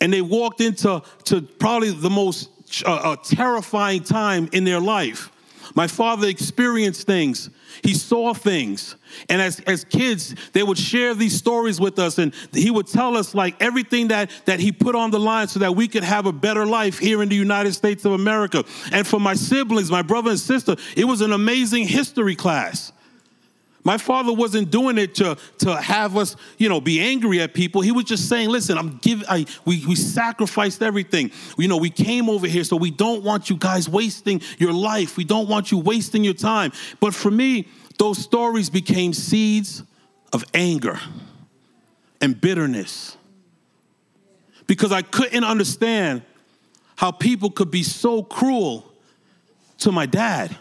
And 0.00 0.12
they 0.12 0.20
walked 0.20 0.60
into 0.60 1.00
to 1.26 1.42
probably 1.42 1.92
the 1.92 2.10
most 2.10 2.50
uh, 2.84 2.92
uh, 2.92 3.16
terrifying 3.22 4.02
time 4.02 4.48
in 4.52 4.64
their 4.64 4.80
life. 4.80 5.30
My 5.74 5.86
father 5.86 6.28
experienced 6.28 7.06
things. 7.06 7.50
He 7.82 7.94
saw 7.94 8.34
things. 8.34 8.96
And 9.28 9.40
as, 9.40 9.60
as 9.60 9.84
kids, 9.84 10.34
they 10.52 10.62
would 10.62 10.78
share 10.78 11.14
these 11.14 11.36
stories 11.36 11.80
with 11.80 11.98
us, 11.98 12.18
and 12.18 12.34
he 12.52 12.70
would 12.70 12.86
tell 12.86 13.16
us 13.16 13.34
like 13.34 13.60
everything 13.60 14.08
that, 14.08 14.30
that 14.46 14.60
he 14.60 14.72
put 14.72 14.94
on 14.94 15.10
the 15.10 15.20
line 15.20 15.48
so 15.48 15.60
that 15.60 15.74
we 15.74 15.88
could 15.88 16.04
have 16.04 16.26
a 16.26 16.32
better 16.32 16.66
life 16.66 16.98
here 16.98 17.22
in 17.22 17.28
the 17.28 17.36
United 17.36 17.74
States 17.74 18.04
of 18.04 18.12
America. 18.12 18.64
And 18.92 19.06
for 19.06 19.20
my 19.20 19.34
siblings, 19.34 19.90
my 19.90 20.02
brother 20.02 20.30
and 20.30 20.40
sister, 20.40 20.76
it 20.96 21.04
was 21.04 21.20
an 21.20 21.32
amazing 21.32 21.86
history 21.86 22.36
class. 22.36 22.92
My 23.86 23.98
father 23.98 24.32
wasn't 24.32 24.72
doing 24.72 24.98
it 24.98 25.14
to, 25.14 25.38
to 25.58 25.76
have 25.76 26.16
us, 26.16 26.34
you 26.58 26.68
know, 26.68 26.80
be 26.80 26.98
angry 26.98 27.40
at 27.40 27.54
people. 27.54 27.82
He 27.82 27.92
was 27.92 28.04
just 28.04 28.28
saying, 28.28 28.48
listen, 28.48 28.76
I'm 28.76 28.96
giving, 28.96 29.24
I, 29.28 29.46
we, 29.64 29.86
we 29.86 29.94
sacrificed 29.94 30.82
everything. 30.82 31.30
You 31.56 31.68
know, 31.68 31.76
we 31.76 31.90
came 31.90 32.28
over 32.28 32.48
here, 32.48 32.64
so 32.64 32.74
we 32.74 32.90
don't 32.90 33.22
want 33.22 33.48
you 33.48 33.56
guys 33.56 33.88
wasting 33.88 34.42
your 34.58 34.72
life. 34.72 35.16
We 35.16 35.22
don't 35.22 35.48
want 35.48 35.70
you 35.70 35.78
wasting 35.78 36.24
your 36.24 36.34
time. 36.34 36.72
But 36.98 37.14
for 37.14 37.30
me, 37.30 37.68
those 37.96 38.18
stories 38.18 38.70
became 38.70 39.12
seeds 39.12 39.84
of 40.32 40.44
anger 40.52 40.98
and 42.20 42.40
bitterness 42.40 43.16
because 44.66 44.90
I 44.90 45.02
couldn't 45.02 45.44
understand 45.44 46.22
how 46.96 47.12
people 47.12 47.52
could 47.52 47.70
be 47.70 47.84
so 47.84 48.24
cruel 48.24 48.92
to 49.78 49.92
my 49.92 50.06
dad. 50.06 50.56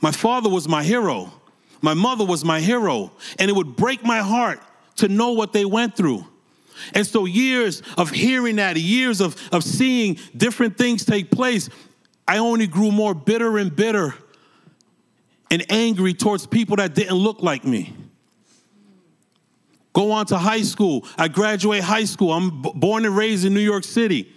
My 0.00 0.10
father 0.10 0.48
was 0.48 0.66
my 0.66 0.82
hero. 0.82 1.32
My 1.82 1.94
mother 1.94 2.24
was 2.24 2.44
my 2.44 2.60
hero, 2.60 3.12
and 3.38 3.50
it 3.50 3.54
would 3.54 3.76
break 3.76 4.04
my 4.04 4.18
heart 4.18 4.60
to 4.96 5.08
know 5.08 5.32
what 5.32 5.52
they 5.52 5.64
went 5.64 5.96
through. 5.96 6.26
And 6.94 7.06
so, 7.06 7.26
years 7.26 7.82
of 7.98 8.10
hearing 8.10 8.56
that, 8.56 8.76
years 8.76 9.20
of, 9.20 9.36
of 9.52 9.62
seeing 9.62 10.18
different 10.36 10.78
things 10.78 11.04
take 11.04 11.30
place, 11.30 11.68
I 12.26 12.38
only 12.38 12.66
grew 12.66 12.90
more 12.90 13.14
bitter 13.14 13.58
and 13.58 13.74
bitter 13.74 14.14
and 15.50 15.70
angry 15.70 16.14
towards 16.14 16.46
people 16.46 16.76
that 16.76 16.94
didn't 16.94 17.16
look 17.16 17.42
like 17.42 17.64
me. 17.64 17.94
Go 19.92 20.12
on 20.12 20.24
to 20.26 20.38
high 20.38 20.62
school. 20.62 21.06
I 21.18 21.28
graduate 21.28 21.82
high 21.82 22.04
school. 22.04 22.32
I'm 22.32 22.62
born 22.62 23.04
and 23.04 23.14
raised 23.14 23.44
in 23.44 23.52
New 23.52 23.60
York 23.60 23.84
City. 23.84 24.32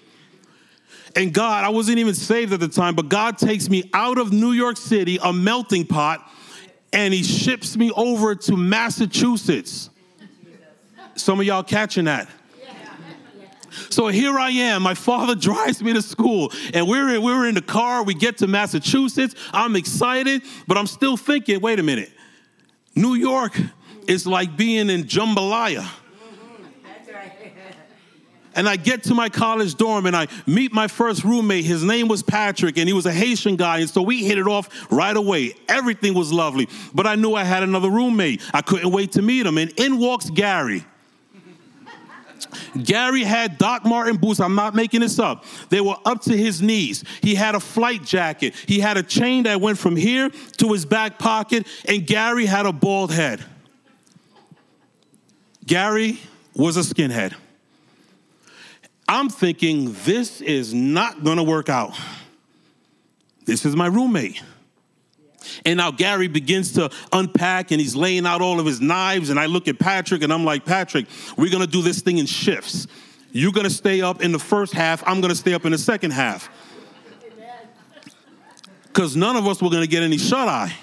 And 1.16 1.34
God, 1.34 1.64
I 1.64 1.70
wasn't 1.70 2.00
even 2.00 2.14
saved 2.14 2.52
at 2.52 2.60
the 2.60 2.68
time, 2.68 2.94
but 2.94 3.08
God 3.08 3.38
takes 3.38 3.70
me 3.70 3.90
out 3.94 4.18
of 4.18 4.34
New 4.34 4.52
York 4.52 4.75
City, 4.75 5.18
a 5.24 5.32
melting 5.32 5.88
pot, 5.88 6.30
and 6.96 7.14
he 7.14 7.24
ships 7.24 7.75
me 7.75 7.92
over 7.92 8.34
to 8.34 8.56
Massachusetts. 8.56 9.90
Some 11.16 11.40
of 11.40 11.46
y'all 11.46 11.64
catching 11.64 12.06
that. 12.06 12.30
So 13.90 14.08
here 14.08 14.40
I 14.40 14.52
am. 14.52 14.82
My 14.82 14.94
father 14.94 15.36
drives 15.40 15.84
me 15.84 15.92
to 15.94 16.02
school, 16.02 16.52
and 16.74 16.88
we're 16.88 17.16
in, 17.16 17.22
we're 17.22 17.48
in 17.48 17.56
the 17.56 17.62
car. 17.62 18.04
We 18.04 18.14
get 18.14 18.38
to 18.38 18.48
Massachusetts. 18.48 19.36
I'm 19.52 19.75
excited, 19.75 20.42
but 20.68 20.78
I'm 20.78 20.88
still 20.88 21.18
thinking. 21.18 21.60
Wait 21.60 21.80
a 21.80 21.84
minute. 21.84 22.12
New 22.96 23.16
York 23.16 23.60
is 24.08 24.25
like 24.25 24.56
being 24.56 24.90
in 24.90 25.04
jambalaya. 25.04 25.86
And 28.55 28.69
I 28.69 28.77
get 28.77 29.03
to 29.03 29.13
my 29.13 29.27
college 29.27 29.75
dorm 29.75 30.05
and 30.05 30.15
I 30.15 30.27
meet 30.47 30.74
my 30.74 30.88
first 30.88 31.24
roommate. 31.25 31.65
His 31.65 31.83
name 31.83 32.07
was 32.07 32.24
Patrick 32.24 32.77
and 32.77 32.88
he 32.88 32.93
was 32.93 33.05
a 33.05 33.12
Haitian 33.12 33.57
guy. 33.57 33.79
And 33.79 33.89
so 33.89 34.01
we 34.01 34.24
hit 34.24 34.38
it 34.38 34.47
off 34.47 34.88
right 34.89 35.15
away. 35.15 35.55
Everything 35.67 36.13
was 36.13 36.31
lovely. 36.31 36.69
But 36.93 37.05
I 37.05 37.15
knew 37.15 37.33
I 37.33 37.43
had 37.43 37.63
another 37.63 37.89
roommate. 37.89 38.41
I 38.53 38.62
couldn't 38.62 38.91
wait 38.91 39.12
to 39.13 39.21
meet 39.21 39.45
him. 39.45 39.57
And 39.57 39.71
in 39.77 40.00
walks 40.00 40.29
Gary. 40.29 40.85
Gary 42.83 43.24
had 43.24 43.57
Doc 43.57 43.83
Martens 43.83 44.19
boots. 44.19 44.39
I'm 44.39 44.55
not 44.55 44.74
making 44.74 45.01
this 45.01 45.19
up. 45.19 45.43
They 45.69 45.81
were 45.81 45.97
up 46.05 46.21
to 46.21 46.38
his 46.38 46.62
knees. 46.62 47.03
He 47.21 47.35
had 47.35 47.55
a 47.55 47.59
flight 47.59 48.05
jacket. 48.05 48.55
He 48.67 48.79
had 48.79 48.95
a 48.95 49.03
chain 49.03 49.43
that 49.43 49.59
went 49.59 49.77
from 49.77 49.97
here 49.97 50.29
to 50.57 50.71
his 50.71 50.85
back 50.85 51.19
pocket. 51.19 51.67
And 51.85 52.07
Gary 52.07 52.45
had 52.45 52.65
a 52.65 52.71
bald 52.71 53.12
head. 53.12 53.43
Gary 55.65 56.19
was 56.55 56.77
a 56.77 56.81
skinhead. 56.81 57.33
I'm 59.07 59.29
thinking, 59.29 59.95
this 60.03 60.41
is 60.41 60.74
not 60.74 61.24
gonna 61.24 61.43
work 61.43 61.69
out. 61.69 61.93
This 63.45 63.65
is 63.65 63.75
my 63.75 63.88
roommate. 63.88 64.41
And 65.63 65.77
now 65.77 65.91
Gary 65.91 66.27
begins 66.27 66.74
to 66.74 66.89
unpack 67.12 67.71
and 67.71 67.79
he's 67.79 67.95
laying 67.95 68.25
out 68.25 68.41
all 68.41 68.59
of 68.59 68.65
his 68.65 68.81
knives. 68.81 69.29
And 69.29 69.39
I 69.39 69.45
look 69.45 69.67
at 69.67 69.77
Patrick 69.77 70.24
and 70.24 70.33
I'm 70.33 70.43
like, 70.43 70.65
Patrick, 70.65 71.05
we're 71.38 71.51
gonna 71.51 71.67
do 71.67 71.83
this 71.83 72.01
thing 72.01 72.17
in 72.17 72.25
shifts. 72.25 72.88
You're 73.31 73.51
gonna 73.51 73.69
stay 73.69 74.01
up 74.01 74.21
in 74.21 74.31
the 74.31 74.39
first 74.39 74.74
half, 74.74 75.03
I'm 75.05 75.21
gonna 75.21 75.35
stay 75.35 75.53
up 75.53 75.65
in 75.65 75.71
the 75.71 75.77
second 75.77 76.12
half. 76.12 76.50
Because 78.88 79.15
none 79.15 79.35
of 79.35 79.45
us 79.47 79.62
were 79.62 79.69
gonna 79.69 79.88
get 79.88 80.03
any 80.03 80.17
shut 80.17 80.47
eye. 80.47 80.74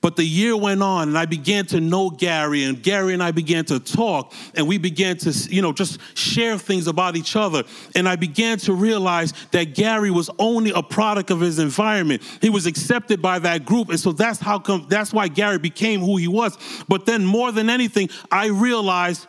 But 0.00 0.16
the 0.16 0.24
year 0.24 0.56
went 0.56 0.82
on 0.82 1.08
and 1.08 1.18
I 1.18 1.26
began 1.26 1.66
to 1.66 1.80
know 1.80 2.08
Gary 2.08 2.64
and 2.64 2.82
Gary 2.82 3.12
and 3.12 3.22
I 3.22 3.32
began 3.32 3.66
to 3.66 3.78
talk 3.78 4.32
and 4.54 4.66
we 4.66 4.78
began 4.78 5.18
to, 5.18 5.30
you 5.50 5.60
know, 5.60 5.72
just 5.72 5.98
share 6.16 6.56
things 6.56 6.86
about 6.86 7.16
each 7.16 7.36
other. 7.36 7.64
And 7.94 8.08
I 8.08 8.16
began 8.16 8.58
to 8.60 8.72
realize 8.72 9.34
that 9.50 9.74
Gary 9.74 10.10
was 10.10 10.30
only 10.38 10.70
a 10.70 10.82
product 10.82 11.30
of 11.30 11.40
his 11.40 11.58
environment. 11.58 12.22
He 12.40 12.48
was 12.48 12.64
accepted 12.64 13.20
by 13.20 13.40
that 13.40 13.66
group. 13.66 13.90
And 13.90 14.00
so 14.00 14.12
that's 14.12 14.38
how 14.38 14.58
come, 14.58 14.86
that's 14.88 15.12
why 15.12 15.28
Gary 15.28 15.58
became 15.58 16.00
who 16.00 16.16
he 16.16 16.28
was. 16.28 16.56
But 16.88 17.04
then 17.04 17.24
more 17.24 17.52
than 17.52 17.68
anything, 17.68 18.08
I 18.30 18.46
realized 18.46 19.26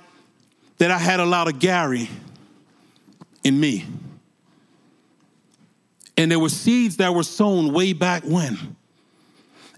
that 0.77 0.89
I 0.89 0.97
had 0.97 1.19
a 1.19 1.25
lot 1.25 1.49
of 1.49 1.59
Gary 1.59 2.09
in 3.43 3.59
me. 3.59 3.85
And 6.15 6.31
there 6.31 6.39
were 6.39 6.49
seeds 6.49 6.97
that 6.97 7.13
were 7.13 7.23
sown 7.23 7.73
way 7.73 7.91
back 7.91 8.23
when 8.23 8.77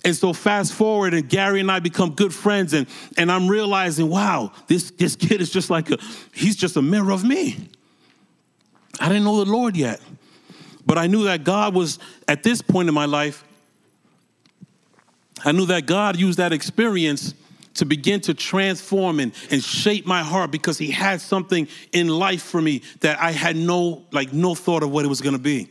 and 0.04 0.16
so 0.16 0.34
fast 0.34 0.74
forward, 0.74 1.14
and 1.14 1.30
Gary 1.30 1.62
and 1.62 1.72
I 1.72 1.80
become 1.80 2.12
good 2.12 2.34
friends, 2.34 2.74
and, 2.74 2.88
and 3.18 3.32
I'm 3.32 3.48
realizing, 3.48 4.10
wow, 4.10 4.52
this, 4.68 4.92
this 4.92 5.16
kid 5.16 5.40
is 5.40 5.50
just 5.50 5.70
like 5.70 5.90
a, 5.92 5.98
he's 6.34 6.56
just 6.56 6.76
a 6.76 6.82
mirror 6.82 7.12
of 7.12 7.24
me. 7.24 7.70
I 9.00 9.08
didn't 9.08 9.24
know 9.24 9.44
the 9.44 9.50
Lord 9.50 9.78
yet. 9.78 10.02
But 10.86 10.98
I 10.98 11.08
knew 11.08 11.24
that 11.24 11.44
God 11.44 11.74
was, 11.74 12.00
at 12.28 12.44
this 12.44 12.62
point 12.62 12.90
in 12.90 12.94
my 12.94 13.06
life, 13.06 13.46
I 15.46 15.52
knew 15.52 15.66
that 15.68 15.86
God 15.86 16.18
used 16.18 16.40
that 16.40 16.52
experience 16.52 17.34
to 17.76 17.86
begin 17.86 18.22
to 18.22 18.34
transform 18.34 19.20
and, 19.20 19.32
and 19.50 19.64
shape 19.64 20.06
my 20.06 20.22
heart 20.22 20.52
because 20.52 20.78
he 20.78 20.92
had 20.92 21.22
something 21.22 21.68
in 21.92 22.08
life 22.08 22.44
for 22.44 22.62
me 22.62 22.82
that 23.00 23.20
I 23.20 23.32
had 23.32 23.56
no, 23.56 24.04
like 24.12 24.32
no 24.32 24.56
thought 24.56 24.84
of 24.84 24.92
what 24.92 25.06
it 25.06 25.08
was 25.08 25.22
gonna 25.22 25.40
be. 25.40 25.70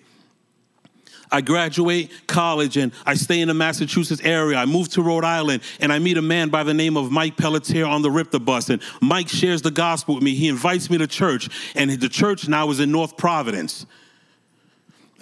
I 1.32 1.40
graduate 1.40 2.12
college 2.26 2.76
and 2.76 2.92
I 3.06 3.14
stay 3.14 3.40
in 3.40 3.48
the 3.48 3.54
Massachusetts 3.54 4.20
area. 4.22 4.58
I 4.58 4.66
move 4.66 4.90
to 4.90 5.02
Rhode 5.02 5.24
Island 5.24 5.62
and 5.80 5.90
I 5.90 5.98
meet 5.98 6.18
a 6.18 6.22
man 6.22 6.50
by 6.50 6.62
the 6.62 6.74
name 6.74 6.98
of 6.98 7.10
Mike 7.10 7.38
Pelletier 7.38 7.86
on 7.86 8.02
the 8.02 8.10
RIPTA 8.10 8.44
bus. 8.44 8.68
And 8.68 8.82
Mike 9.00 9.28
shares 9.28 9.62
the 9.62 9.70
gospel 9.70 10.14
with 10.14 10.22
me. 10.22 10.34
He 10.34 10.48
invites 10.48 10.90
me 10.90 10.98
to 10.98 11.06
church, 11.06 11.48
and 11.74 11.90
the 11.90 12.08
church 12.08 12.46
now 12.46 12.70
is 12.70 12.80
in 12.80 12.92
North 12.92 13.16
Providence. 13.16 13.86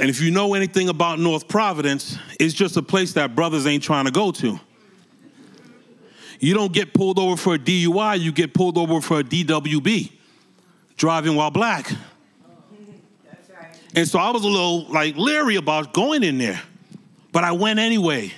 And 0.00 0.10
if 0.10 0.20
you 0.20 0.30
know 0.30 0.54
anything 0.54 0.88
about 0.88 1.20
North 1.20 1.46
Providence, 1.46 2.18
it's 2.40 2.54
just 2.54 2.76
a 2.76 2.82
place 2.82 3.12
that 3.12 3.36
brothers 3.36 3.66
ain't 3.66 3.82
trying 3.82 4.06
to 4.06 4.10
go 4.10 4.32
to. 4.32 4.58
You 6.40 6.54
don't 6.54 6.72
get 6.72 6.94
pulled 6.94 7.18
over 7.18 7.36
for 7.36 7.54
a 7.54 7.58
DUI, 7.58 8.18
you 8.18 8.32
get 8.32 8.54
pulled 8.54 8.78
over 8.78 9.00
for 9.02 9.20
a 9.20 9.22
DWB, 9.22 10.10
driving 10.96 11.36
while 11.36 11.50
black. 11.50 11.92
And 13.94 14.06
so 14.06 14.18
I 14.18 14.30
was 14.30 14.44
a 14.44 14.48
little 14.48 14.84
like 14.84 15.16
leery 15.16 15.56
about 15.56 15.92
going 15.92 16.22
in 16.22 16.38
there, 16.38 16.60
but 17.32 17.44
I 17.44 17.52
went 17.52 17.78
anyway. 17.78 18.32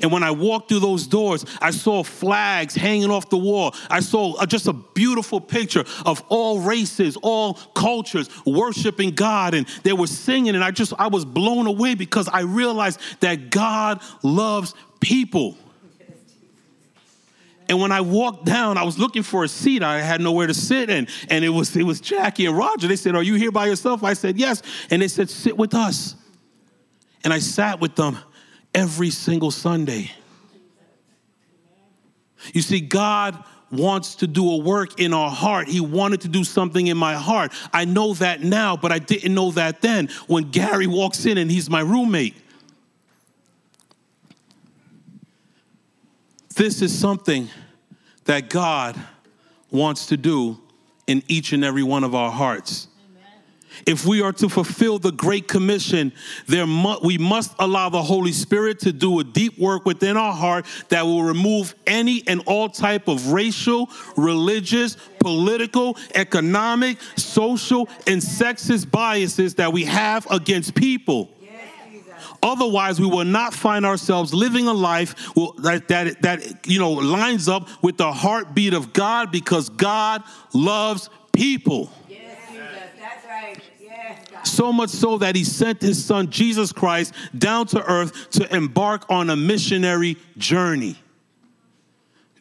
And 0.00 0.10
when 0.10 0.22
I 0.22 0.30
walked 0.30 0.68
through 0.68 0.80
those 0.80 1.06
doors, 1.06 1.44
I 1.60 1.70
saw 1.70 2.02
flags 2.02 2.74
hanging 2.74 3.10
off 3.10 3.28
the 3.28 3.36
wall. 3.36 3.74
I 3.90 4.00
saw 4.00 4.34
uh, 4.34 4.46
just 4.46 4.66
a 4.66 4.72
beautiful 4.72 5.40
picture 5.40 5.84
of 6.06 6.24
all 6.28 6.60
races, 6.60 7.16
all 7.22 7.54
cultures 7.74 8.30
worshiping 8.46 9.10
God 9.10 9.54
and 9.54 9.66
they 9.82 9.92
were 9.92 10.06
singing 10.06 10.54
and 10.54 10.64
I 10.64 10.70
just 10.70 10.92
I 10.98 11.08
was 11.08 11.24
blown 11.24 11.66
away 11.66 11.94
because 11.94 12.28
I 12.28 12.40
realized 12.40 13.00
that 13.20 13.50
God 13.50 14.00
loves 14.22 14.74
people. 15.00 15.56
And 17.72 17.80
when 17.80 17.90
I 17.90 18.02
walked 18.02 18.44
down, 18.44 18.76
I 18.76 18.82
was 18.82 18.98
looking 18.98 19.22
for 19.22 19.44
a 19.44 19.48
seat. 19.48 19.82
I 19.82 20.02
had 20.02 20.20
nowhere 20.20 20.46
to 20.46 20.52
sit, 20.52 20.90
and, 20.90 21.08
and 21.30 21.42
it 21.42 21.48
was 21.48 21.74
it 21.74 21.84
was 21.84 22.02
Jackie 22.02 22.44
and 22.44 22.54
Roger. 22.54 22.86
They 22.86 22.96
said, 22.96 23.14
Are 23.14 23.22
you 23.22 23.36
here 23.36 23.50
by 23.50 23.64
yourself? 23.64 24.04
I 24.04 24.12
said, 24.12 24.36
Yes. 24.36 24.60
And 24.90 25.00
they 25.00 25.08
said, 25.08 25.30
Sit 25.30 25.56
with 25.56 25.72
us. 25.72 26.14
And 27.24 27.32
I 27.32 27.38
sat 27.38 27.80
with 27.80 27.96
them 27.96 28.18
every 28.74 29.08
single 29.08 29.50
Sunday. 29.50 30.10
You 32.52 32.60
see, 32.60 32.82
God 32.82 33.42
wants 33.70 34.16
to 34.16 34.26
do 34.26 34.50
a 34.50 34.58
work 34.58 35.00
in 35.00 35.14
our 35.14 35.30
heart. 35.30 35.66
He 35.66 35.80
wanted 35.80 36.20
to 36.20 36.28
do 36.28 36.44
something 36.44 36.88
in 36.88 36.98
my 36.98 37.14
heart. 37.14 37.54
I 37.72 37.86
know 37.86 38.12
that 38.12 38.42
now, 38.42 38.76
but 38.76 38.92
I 38.92 38.98
didn't 38.98 39.32
know 39.32 39.50
that 39.52 39.80
then 39.80 40.10
when 40.26 40.50
Gary 40.50 40.86
walks 40.86 41.24
in 41.24 41.38
and 41.38 41.50
he's 41.50 41.70
my 41.70 41.80
roommate. 41.80 42.34
This 46.54 46.82
is 46.82 46.96
something 46.96 47.48
that 48.32 48.48
God 48.48 48.98
wants 49.70 50.06
to 50.06 50.16
do 50.16 50.58
in 51.06 51.22
each 51.28 51.52
and 51.52 51.62
every 51.62 51.82
one 51.82 52.02
of 52.02 52.14
our 52.14 52.30
hearts. 52.30 52.88
If 53.84 54.06
we 54.06 54.22
are 54.22 54.32
to 54.32 54.48
fulfill 54.48 54.98
the 54.98 55.12
Great 55.12 55.48
Commission, 55.48 56.14
there 56.46 56.66
mu- 56.66 56.96
we 57.02 57.18
must 57.18 57.54
allow 57.58 57.90
the 57.90 58.02
Holy 58.02 58.32
Spirit 58.32 58.80
to 58.80 58.92
do 58.92 59.20
a 59.20 59.24
deep 59.24 59.58
work 59.58 59.84
within 59.84 60.16
our 60.16 60.32
heart 60.32 60.64
that 60.88 61.02
will 61.02 61.22
remove 61.22 61.74
any 61.86 62.22
and 62.26 62.42
all 62.46 62.70
type 62.70 63.06
of 63.06 63.32
racial, 63.32 63.90
religious, 64.16 64.96
political, 65.18 65.98
economic, 66.14 67.02
social, 67.16 67.86
and 68.06 68.22
sexist 68.22 68.90
biases 68.90 69.56
that 69.56 69.74
we 69.74 69.84
have 69.84 70.26
against 70.30 70.74
people. 70.74 71.28
Otherwise, 72.42 73.00
we 73.00 73.06
will 73.06 73.24
not 73.24 73.54
find 73.54 73.86
ourselves 73.86 74.34
living 74.34 74.66
a 74.66 74.72
life 74.72 75.14
that, 75.58 75.84
that, 75.88 76.20
that 76.22 76.66
you 76.66 76.78
know 76.78 76.90
lines 76.90 77.48
up 77.48 77.68
with 77.82 77.96
the 77.96 78.12
heartbeat 78.12 78.74
of 78.74 78.92
God 78.92 79.30
because 79.30 79.68
God 79.68 80.22
loves 80.52 81.08
people. 81.32 81.90
So 84.44 84.72
much 84.72 84.90
so 84.90 85.18
that 85.18 85.36
he 85.36 85.44
sent 85.44 85.80
his 85.80 86.04
son 86.04 86.30
Jesus 86.30 86.72
Christ 86.72 87.14
down 87.36 87.66
to 87.68 87.82
earth 87.84 88.30
to 88.30 88.54
embark 88.54 89.08
on 89.08 89.30
a 89.30 89.36
missionary 89.36 90.16
journey. 90.36 90.96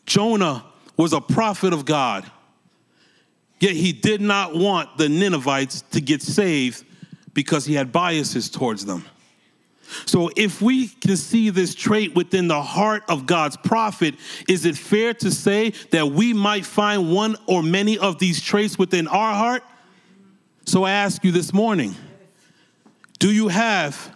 Jonah 0.07 0.65
was 0.97 1.13
a 1.13 1.21
prophet 1.21 1.73
of 1.73 1.85
God, 1.85 2.29
yet 3.59 3.73
he 3.73 3.93
did 3.93 4.19
not 4.19 4.55
want 4.55 4.97
the 4.97 5.07
Ninevites 5.07 5.81
to 5.91 6.01
get 6.01 6.23
saved 6.23 6.83
because 7.33 7.65
he 7.65 7.75
had 7.75 7.91
biases 7.91 8.49
towards 8.49 8.85
them. 8.85 9.05
So, 10.05 10.29
if 10.35 10.61
we 10.61 10.87
can 10.87 11.17
see 11.17 11.49
this 11.49 11.75
trait 11.75 12.15
within 12.15 12.47
the 12.47 12.61
heart 12.61 13.03
of 13.09 13.25
God's 13.25 13.57
prophet, 13.57 14.15
is 14.47 14.65
it 14.65 14.77
fair 14.77 15.13
to 15.15 15.31
say 15.31 15.71
that 15.91 16.07
we 16.07 16.33
might 16.33 16.65
find 16.65 17.11
one 17.11 17.35
or 17.47 17.63
many 17.63 17.97
of 17.97 18.19
these 18.19 18.41
traits 18.41 18.77
within 18.77 19.07
our 19.07 19.33
heart? 19.33 19.63
So, 20.65 20.83
I 20.83 20.91
ask 20.91 21.23
you 21.23 21.31
this 21.31 21.53
morning 21.53 21.95
do 23.19 23.31
you 23.31 23.49
have 23.49 24.15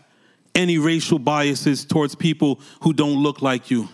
any 0.55 0.77
racial 0.77 1.19
biases 1.19 1.85
towards 1.85 2.15
people 2.15 2.59
who 2.81 2.93
don't 2.93 3.21
look 3.21 3.41
like 3.41 3.69
you? 3.69 3.87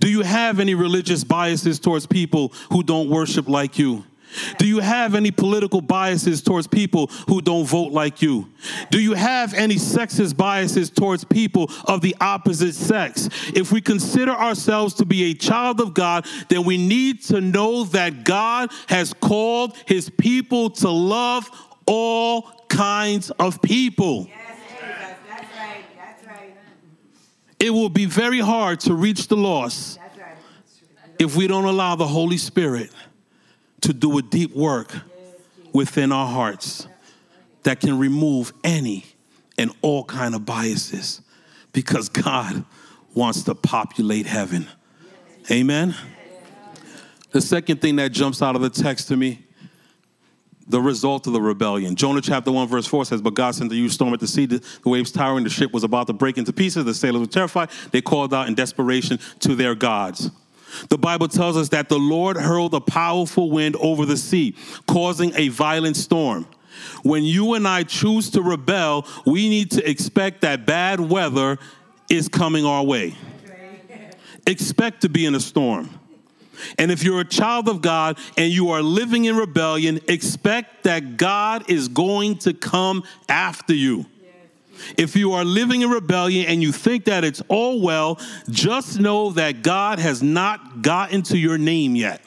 Do 0.00 0.08
you 0.08 0.22
have 0.22 0.60
any 0.60 0.74
religious 0.74 1.24
biases 1.24 1.78
towards 1.78 2.06
people 2.06 2.52
who 2.70 2.82
don't 2.82 3.10
worship 3.10 3.48
like 3.48 3.78
you? 3.78 4.04
Do 4.58 4.66
you 4.66 4.80
have 4.80 5.14
any 5.14 5.30
political 5.30 5.80
biases 5.80 6.42
towards 6.42 6.66
people 6.66 7.08
who 7.28 7.40
don't 7.40 7.66
vote 7.66 7.92
like 7.92 8.22
you? 8.22 8.48
Do 8.90 9.00
you 9.00 9.14
have 9.14 9.54
any 9.54 9.76
sexist 9.76 10.36
biases 10.36 10.90
towards 10.90 11.24
people 11.24 11.70
of 11.86 12.00
the 12.00 12.16
opposite 12.20 12.74
sex? 12.74 13.28
If 13.54 13.72
we 13.72 13.80
consider 13.80 14.32
ourselves 14.32 14.94
to 14.94 15.04
be 15.04 15.30
a 15.30 15.34
child 15.34 15.80
of 15.80 15.94
God, 15.94 16.26
then 16.48 16.64
we 16.64 16.76
need 16.76 17.22
to 17.24 17.40
know 17.40 17.84
that 17.84 18.24
God 18.24 18.70
has 18.88 19.12
called 19.12 19.76
his 19.86 20.10
people 20.10 20.70
to 20.70 20.90
love 20.90 21.50
all 21.86 22.42
kinds 22.68 23.30
of 23.32 23.60
people. 23.62 24.26
Yes, 24.28 24.58
That's 25.28 25.58
right. 25.58 25.84
That's 25.96 26.26
right. 26.26 26.56
It 27.60 27.70
will 27.70 27.88
be 27.88 28.06
very 28.06 28.40
hard 28.40 28.80
to 28.80 28.94
reach 28.94 29.28
the 29.28 29.36
lost 29.36 29.98
right. 29.98 30.36
if 31.18 31.36
we 31.36 31.46
don't 31.46 31.64
allow 31.64 31.94
the 31.94 32.06
Holy 32.06 32.38
Spirit 32.38 32.90
to 33.84 33.92
do 33.92 34.18
a 34.18 34.22
deep 34.22 34.54
work 34.54 34.94
within 35.72 36.10
our 36.10 36.26
hearts 36.26 36.88
that 37.64 37.80
can 37.80 37.98
remove 37.98 38.52
any 38.62 39.04
and 39.58 39.70
all 39.82 40.04
kind 40.04 40.34
of 40.34 40.44
biases 40.44 41.20
because 41.72 42.08
God 42.08 42.64
wants 43.14 43.42
to 43.42 43.54
populate 43.54 44.26
heaven. 44.26 44.66
Amen. 45.50 45.94
The 47.32 47.40
second 47.40 47.82
thing 47.82 47.96
that 47.96 48.12
jumps 48.12 48.40
out 48.40 48.56
of 48.56 48.62
the 48.62 48.70
text 48.70 49.08
to 49.08 49.16
me 49.16 49.44
the 50.66 50.80
result 50.80 51.26
of 51.26 51.34
the 51.34 51.40
rebellion. 51.42 51.94
Jonah 51.94 52.22
chapter 52.22 52.50
1, 52.50 52.68
verse 52.68 52.86
4 52.86 53.04
says, 53.04 53.20
But 53.20 53.34
God 53.34 53.54
sent 53.54 53.70
a 53.70 53.74
huge 53.74 53.92
storm 53.92 54.14
at 54.14 54.20
the 54.20 54.26
sea, 54.26 54.46
the 54.46 54.62
waves 54.84 55.12
towering, 55.12 55.44
the 55.44 55.50
ship 55.50 55.74
was 55.74 55.84
about 55.84 56.06
to 56.06 56.14
break 56.14 56.38
into 56.38 56.54
pieces. 56.54 56.86
The 56.86 56.94
sailors 56.94 57.20
were 57.20 57.26
terrified. 57.26 57.68
They 57.90 58.00
called 58.00 58.32
out 58.32 58.48
in 58.48 58.54
desperation 58.54 59.18
to 59.40 59.54
their 59.54 59.74
gods. 59.74 60.30
The 60.88 60.98
Bible 60.98 61.28
tells 61.28 61.56
us 61.56 61.68
that 61.70 61.88
the 61.88 61.98
Lord 61.98 62.36
hurled 62.36 62.74
a 62.74 62.80
powerful 62.80 63.50
wind 63.50 63.76
over 63.76 64.06
the 64.06 64.16
sea, 64.16 64.56
causing 64.86 65.32
a 65.34 65.48
violent 65.48 65.96
storm. 65.96 66.46
When 67.02 67.22
you 67.24 67.54
and 67.54 67.66
I 67.68 67.84
choose 67.84 68.30
to 68.30 68.42
rebel, 68.42 69.06
we 69.24 69.48
need 69.48 69.70
to 69.72 69.88
expect 69.88 70.40
that 70.42 70.66
bad 70.66 71.00
weather 71.00 71.58
is 72.10 72.28
coming 72.28 72.64
our 72.64 72.84
way. 72.84 73.14
Expect 74.46 75.02
to 75.02 75.08
be 75.08 75.24
in 75.24 75.34
a 75.34 75.40
storm. 75.40 75.88
And 76.78 76.90
if 76.90 77.02
you're 77.02 77.20
a 77.20 77.24
child 77.24 77.68
of 77.68 77.82
God 77.82 78.18
and 78.36 78.52
you 78.52 78.70
are 78.70 78.82
living 78.82 79.24
in 79.24 79.36
rebellion, 79.36 80.00
expect 80.08 80.84
that 80.84 81.16
God 81.16 81.68
is 81.70 81.88
going 81.88 82.38
to 82.38 82.52
come 82.52 83.04
after 83.28 83.74
you. 83.74 84.06
If 84.96 85.16
you 85.16 85.32
are 85.32 85.44
living 85.44 85.82
in 85.82 85.90
rebellion 85.90 86.46
and 86.46 86.62
you 86.62 86.72
think 86.72 87.04
that 87.06 87.24
it's 87.24 87.42
all 87.48 87.80
well, 87.80 88.18
just 88.50 89.00
know 89.00 89.30
that 89.32 89.62
God 89.62 89.98
has 89.98 90.22
not 90.22 90.82
gotten 90.82 91.22
to 91.24 91.38
your 91.38 91.58
name 91.58 91.96
yet. 91.96 92.20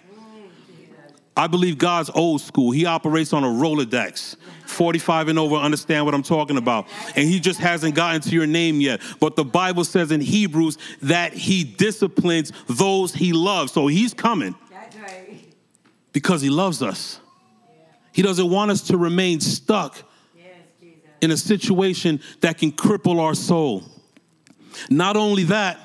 I 1.35 1.45
believe 1.45 1.77
God's 1.77 2.09
old 2.09 2.41
school. 2.41 2.71
He 2.71 2.85
operates 2.85 3.31
on 3.31 3.43
a 3.43 3.47
Rolodex. 3.47 4.37
45 4.65 5.29
and 5.29 5.39
over 5.39 5.55
understand 5.55 6.05
what 6.05 6.13
I'm 6.13 6.23
talking 6.23 6.57
about. 6.57 6.87
And 7.15 7.29
he 7.29 7.39
just 7.39 7.59
hasn't 7.59 7.95
gotten 7.95 8.21
to 8.21 8.29
your 8.31 8.47
name 8.47 8.81
yet. 8.81 9.01
But 9.19 9.35
the 9.35 9.45
Bible 9.45 9.83
says 9.83 10.11
in 10.11 10.19
Hebrews 10.19 10.77
that 11.03 11.33
he 11.33 11.63
disciplines 11.63 12.51
those 12.67 13.13
he 13.13 13.33
loves. 13.33 13.71
So 13.71 13.87
he's 13.87 14.13
coming. 14.13 14.55
Because 16.11 16.41
he 16.41 16.49
loves 16.49 16.81
us. 16.81 17.19
He 18.11 18.23
doesn't 18.23 18.49
want 18.49 18.71
us 18.71 18.81
to 18.87 18.97
remain 18.97 19.39
stuck 19.39 19.95
in 21.21 21.31
a 21.31 21.37
situation 21.37 22.19
that 22.41 22.57
can 22.57 22.71
cripple 22.71 23.19
our 23.19 23.35
soul. 23.35 23.83
Not 24.89 25.17
only 25.17 25.43
that, 25.45 25.79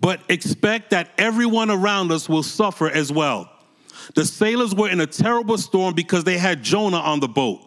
but 0.00 0.20
expect 0.28 0.90
that 0.90 1.10
everyone 1.18 1.70
around 1.70 2.12
us 2.12 2.28
will 2.28 2.42
suffer 2.42 2.88
as 2.88 3.10
well. 3.10 3.50
The 4.14 4.24
sailors 4.24 4.74
were 4.74 4.88
in 4.88 5.00
a 5.00 5.06
terrible 5.06 5.58
storm 5.58 5.94
because 5.94 6.24
they 6.24 6.38
had 6.38 6.62
Jonah 6.62 6.98
on 6.98 7.20
the 7.20 7.28
boat. 7.28 7.60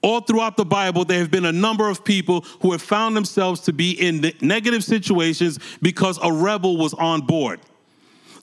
All 0.00 0.20
throughout 0.20 0.56
the 0.56 0.64
Bible, 0.64 1.04
there 1.04 1.18
have 1.18 1.30
been 1.30 1.44
a 1.44 1.52
number 1.52 1.88
of 1.88 2.04
people 2.04 2.42
who 2.62 2.70
have 2.72 2.80
found 2.80 3.16
themselves 3.16 3.62
to 3.62 3.72
be 3.72 3.90
in 3.90 4.32
negative 4.40 4.84
situations 4.84 5.58
because 5.82 6.18
a 6.22 6.32
rebel 6.32 6.76
was 6.76 6.94
on 6.94 7.22
board. 7.22 7.60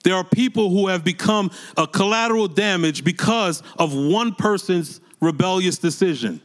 There 0.04 0.14
are 0.14 0.24
people 0.24 0.70
who 0.70 0.88
have 0.88 1.02
become 1.02 1.50
a 1.76 1.86
collateral 1.86 2.46
damage 2.46 3.04
because 3.04 3.62
of 3.78 3.94
one 3.94 4.34
person's 4.34 5.00
rebellious 5.20 5.78
decision. 5.78 6.42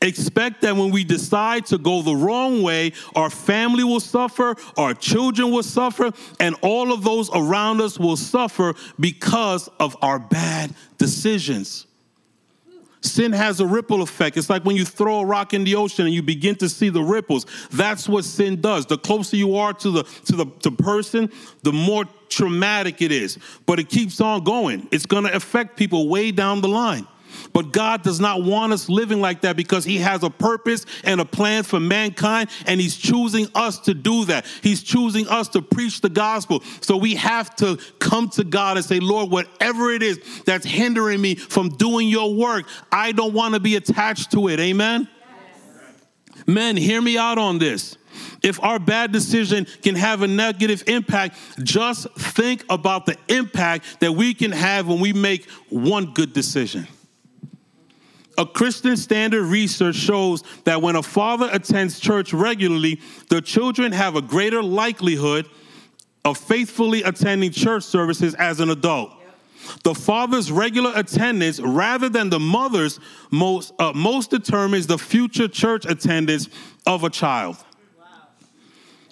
Expect 0.00 0.62
that 0.62 0.76
when 0.76 0.90
we 0.90 1.04
decide 1.04 1.66
to 1.66 1.78
go 1.78 2.02
the 2.02 2.16
wrong 2.16 2.62
way, 2.62 2.92
our 3.14 3.30
family 3.30 3.84
will 3.84 4.00
suffer, 4.00 4.56
our 4.76 4.94
children 4.94 5.50
will 5.50 5.62
suffer, 5.62 6.12
and 6.40 6.54
all 6.62 6.92
of 6.92 7.04
those 7.04 7.30
around 7.34 7.80
us 7.80 7.98
will 7.98 8.16
suffer 8.16 8.74
because 8.98 9.68
of 9.78 9.96
our 10.02 10.18
bad 10.18 10.74
decisions. 10.98 11.86
Sin 13.02 13.32
has 13.32 13.58
a 13.58 13.66
ripple 13.66 14.00
effect. 14.00 14.36
It's 14.36 14.48
like 14.48 14.64
when 14.64 14.76
you 14.76 14.84
throw 14.84 15.20
a 15.20 15.26
rock 15.26 15.54
in 15.54 15.64
the 15.64 15.74
ocean 15.74 16.06
and 16.06 16.14
you 16.14 16.22
begin 16.22 16.54
to 16.56 16.68
see 16.68 16.88
the 16.88 17.02
ripples. 17.02 17.46
That's 17.72 18.08
what 18.08 18.24
sin 18.24 18.60
does. 18.60 18.86
The 18.86 18.96
closer 18.96 19.36
you 19.36 19.56
are 19.56 19.72
to 19.74 19.90
the 19.90 20.02
to 20.26 20.36
the 20.36 20.46
to 20.60 20.70
person, 20.70 21.28
the 21.64 21.72
more 21.72 22.04
traumatic 22.28 23.02
it 23.02 23.10
is. 23.10 23.38
But 23.66 23.80
it 23.80 23.88
keeps 23.88 24.20
on 24.20 24.44
going. 24.44 24.86
It's 24.92 25.04
going 25.04 25.24
to 25.24 25.34
affect 25.34 25.76
people 25.76 26.08
way 26.08 26.30
down 26.30 26.60
the 26.60 26.68
line. 26.68 27.08
But 27.52 27.72
God 27.72 28.02
does 28.02 28.20
not 28.20 28.42
want 28.42 28.72
us 28.72 28.88
living 28.88 29.20
like 29.20 29.42
that 29.42 29.56
because 29.56 29.84
He 29.84 29.98
has 29.98 30.22
a 30.22 30.30
purpose 30.30 30.86
and 31.04 31.20
a 31.20 31.24
plan 31.24 31.62
for 31.62 31.80
mankind, 31.80 32.48
and 32.66 32.80
He's 32.80 32.96
choosing 32.96 33.48
us 33.54 33.78
to 33.80 33.94
do 33.94 34.24
that. 34.26 34.46
He's 34.62 34.82
choosing 34.82 35.28
us 35.28 35.48
to 35.48 35.62
preach 35.62 36.00
the 36.00 36.08
gospel. 36.08 36.62
So 36.80 36.96
we 36.96 37.14
have 37.16 37.54
to 37.56 37.78
come 37.98 38.30
to 38.30 38.44
God 38.44 38.76
and 38.76 38.86
say, 38.86 39.00
Lord, 39.00 39.30
whatever 39.30 39.92
it 39.92 40.02
is 40.02 40.20
that's 40.44 40.64
hindering 40.64 41.20
me 41.20 41.34
from 41.34 41.70
doing 41.70 42.08
your 42.08 42.34
work, 42.34 42.66
I 42.90 43.12
don't 43.12 43.34
want 43.34 43.54
to 43.54 43.60
be 43.60 43.76
attached 43.76 44.32
to 44.32 44.48
it. 44.48 44.58
Amen? 44.58 45.08
Yes. 45.10 46.44
Men, 46.46 46.76
hear 46.76 47.00
me 47.02 47.18
out 47.18 47.38
on 47.38 47.58
this. 47.58 47.96
If 48.42 48.62
our 48.62 48.78
bad 48.78 49.12
decision 49.12 49.66
can 49.82 49.94
have 49.94 50.22
a 50.22 50.26
negative 50.26 50.84
impact, 50.86 51.36
just 51.62 52.10
think 52.14 52.64
about 52.68 53.06
the 53.06 53.16
impact 53.28 54.00
that 54.00 54.12
we 54.12 54.34
can 54.34 54.52
have 54.52 54.86
when 54.88 55.00
we 55.00 55.12
make 55.12 55.48
one 55.68 56.12
good 56.12 56.32
decision. 56.32 56.86
A 58.38 58.46
Christian 58.46 58.96
Standard 58.96 59.44
research 59.44 59.96
shows 59.96 60.42
that 60.64 60.80
when 60.80 60.96
a 60.96 61.02
father 61.02 61.48
attends 61.52 62.00
church 62.00 62.32
regularly, 62.32 63.00
the 63.28 63.40
children 63.40 63.92
have 63.92 64.16
a 64.16 64.22
greater 64.22 64.62
likelihood 64.62 65.48
of 66.24 66.38
faithfully 66.38 67.02
attending 67.02 67.50
church 67.50 67.84
services 67.84 68.34
as 68.34 68.60
an 68.60 68.70
adult. 68.70 69.12
The 69.84 69.94
father's 69.94 70.50
regular 70.50 70.92
attendance, 70.94 71.60
rather 71.60 72.08
than 72.08 72.30
the 72.30 72.40
mother's, 72.40 72.98
most, 73.30 73.72
uh, 73.78 73.92
most 73.94 74.30
determines 74.30 74.86
the 74.86 74.98
future 74.98 75.48
church 75.48 75.84
attendance 75.84 76.48
of 76.86 77.04
a 77.04 77.10
child. 77.10 77.56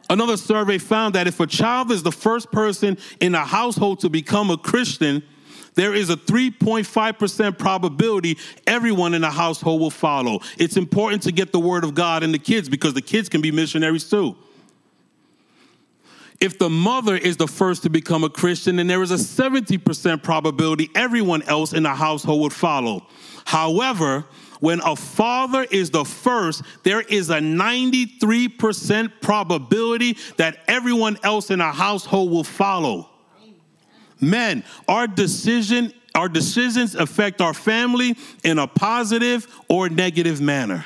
Another 0.08 0.36
survey 0.36 0.78
found 0.78 1.14
that 1.14 1.28
if 1.28 1.38
a 1.38 1.46
child 1.46 1.92
is 1.92 2.02
the 2.02 2.10
first 2.10 2.50
person 2.50 2.98
in 3.20 3.34
a 3.36 3.44
household 3.44 4.00
to 4.00 4.08
become 4.08 4.50
a 4.50 4.56
Christian, 4.56 5.22
there 5.74 5.94
is 5.94 6.10
a 6.10 6.16
3.5% 6.16 7.58
probability 7.58 8.38
everyone 8.66 9.14
in 9.14 9.22
the 9.22 9.30
household 9.30 9.80
will 9.80 9.90
follow. 9.90 10.40
It's 10.58 10.76
important 10.76 11.22
to 11.24 11.32
get 11.32 11.52
the 11.52 11.60
word 11.60 11.84
of 11.84 11.94
God 11.94 12.22
in 12.22 12.32
the 12.32 12.38
kids 12.38 12.68
because 12.68 12.94
the 12.94 13.02
kids 13.02 13.28
can 13.28 13.40
be 13.40 13.50
missionaries 13.50 14.08
too. 14.08 14.36
If 16.40 16.58
the 16.58 16.70
mother 16.70 17.16
is 17.16 17.36
the 17.36 17.46
first 17.46 17.82
to 17.82 17.90
become 17.90 18.24
a 18.24 18.30
Christian, 18.30 18.76
then 18.76 18.86
there 18.86 19.02
is 19.02 19.10
a 19.10 19.16
70% 19.16 20.22
probability 20.22 20.88
everyone 20.94 21.42
else 21.42 21.74
in 21.74 21.82
the 21.82 21.94
household 21.94 22.40
would 22.40 22.52
follow. 22.52 23.06
However, 23.44 24.24
when 24.60 24.80
a 24.80 24.96
father 24.96 25.66
is 25.70 25.90
the 25.90 26.04
first, 26.04 26.62
there 26.82 27.02
is 27.02 27.28
a 27.30 27.38
93% 27.38 29.12
probability 29.20 30.16
that 30.36 30.58
everyone 30.66 31.18
else 31.22 31.50
in 31.50 31.60
a 31.60 31.72
household 31.72 32.30
will 32.30 32.44
follow. 32.44 33.08
Men, 34.20 34.64
our 34.88 35.06
decision 35.06 35.92
our 36.14 36.28
decisions 36.28 36.96
affect 36.96 37.40
our 37.40 37.54
family 37.54 38.16
in 38.42 38.58
a 38.58 38.66
positive 38.66 39.46
or 39.68 39.88
negative 39.88 40.40
manner. 40.40 40.84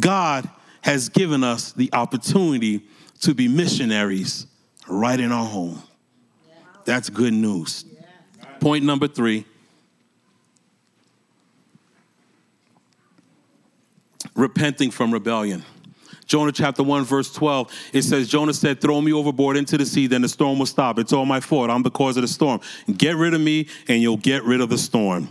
God 0.00 0.48
has 0.80 1.08
given 1.08 1.44
us 1.44 1.72
the 1.72 1.88
opportunity 1.92 2.82
to 3.20 3.34
be 3.34 3.46
missionaries 3.46 4.46
right 4.88 5.18
in 5.20 5.30
our 5.30 5.46
home. 5.46 5.80
That's 6.84 7.08
good 7.08 7.32
news. 7.32 7.84
Point 8.58 8.84
number 8.84 9.06
three 9.06 9.46
repenting 14.34 14.90
from 14.90 15.12
rebellion. 15.12 15.62
Jonah 16.32 16.50
chapter 16.50 16.82
1, 16.82 17.04
verse 17.04 17.30
12, 17.30 17.90
it 17.92 18.02
says, 18.04 18.26
Jonah 18.26 18.54
said, 18.54 18.80
Throw 18.80 19.02
me 19.02 19.12
overboard 19.12 19.54
into 19.54 19.76
the 19.76 19.84
sea, 19.84 20.06
then 20.06 20.22
the 20.22 20.30
storm 20.30 20.58
will 20.58 20.64
stop. 20.64 20.98
It's 20.98 21.12
all 21.12 21.26
my 21.26 21.40
fault. 21.40 21.68
I'm 21.68 21.82
the 21.82 21.90
cause 21.90 22.16
of 22.16 22.22
the 22.22 22.28
storm. 22.28 22.62
Get 22.96 23.16
rid 23.16 23.34
of 23.34 23.42
me, 23.42 23.68
and 23.86 24.00
you'll 24.00 24.16
get 24.16 24.42
rid 24.42 24.62
of 24.62 24.70
the 24.70 24.78
storm. 24.78 25.28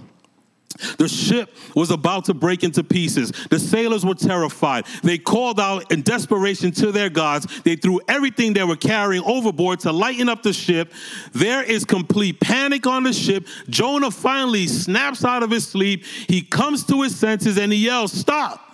The 0.99 1.07
ship 1.07 1.57
was 1.75 1.89
about 1.89 2.25
to 2.25 2.35
break 2.35 2.63
into 2.63 2.83
pieces. 2.83 3.31
The 3.49 3.57
sailors 3.57 4.05
were 4.05 4.13
terrified. 4.13 4.85
They 5.01 5.17
called 5.17 5.59
out 5.59 5.91
in 5.91 6.03
desperation 6.03 6.69
to 6.73 6.91
their 6.91 7.09
gods. 7.09 7.47
They 7.63 7.77
threw 7.77 7.99
everything 8.07 8.53
they 8.53 8.63
were 8.63 8.75
carrying 8.75 9.23
overboard 9.23 9.79
to 9.79 9.91
lighten 9.91 10.29
up 10.29 10.43
the 10.43 10.53
ship. 10.53 10.93
There 11.31 11.63
is 11.63 11.83
complete 11.83 12.39
panic 12.39 12.85
on 12.85 13.01
the 13.01 13.13
ship. 13.13 13.47
Jonah 13.69 14.11
finally 14.11 14.67
snaps 14.67 15.25
out 15.25 15.41
of 15.41 15.49
his 15.49 15.67
sleep. 15.67 16.05
He 16.05 16.43
comes 16.43 16.85
to 16.85 17.01
his 17.01 17.15
senses 17.15 17.57
and 17.57 17.73
he 17.73 17.85
yells, 17.85 18.11
Stop! 18.11 18.67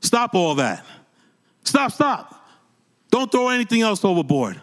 Stop 0.00 0.36
all 0.36 0.54
that. 0.54 0.84
Stop, 1.64 1.92
stop. 1.92 2.48
Don't 3.10 3.30
throw 3.30 3.48
anything 3.48 3.82
else 3.82 4.04
overboard. 4.04 4.60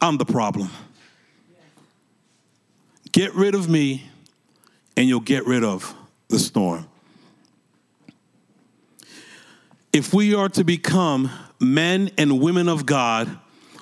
I'm 0.00 0.16
the 0.16 0.24
problem. 0.24 0.70
Get 3.12 3.34
rid 3.34 3.54
of 3.54 3.68
me, 3.68 4.04
and 4.96 5.08
you'll 5.08 5.20
get 5.20 5.46
rid 5.46 5.62
of 5.62 5.94
the 6.28 6.38
storm. 6.38 6.88
If 9.92 10.14
we 10.14 10.34
are 10.34 10.48
to 10.50 10.64
become 10.64 11.30
men 11.60 12.10
and 12.16 12.40
women 12.40 12.68
of 12.68 12.86
God, 12.86 13.38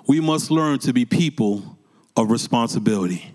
we 0.07 0.21
must 0.21 0.51
learn 0.51 0.81
to 0.81 0.93
be 0.93 1.05
people 1.05 1.79
of 2.17 2.31
responsibility. 2.31 3.33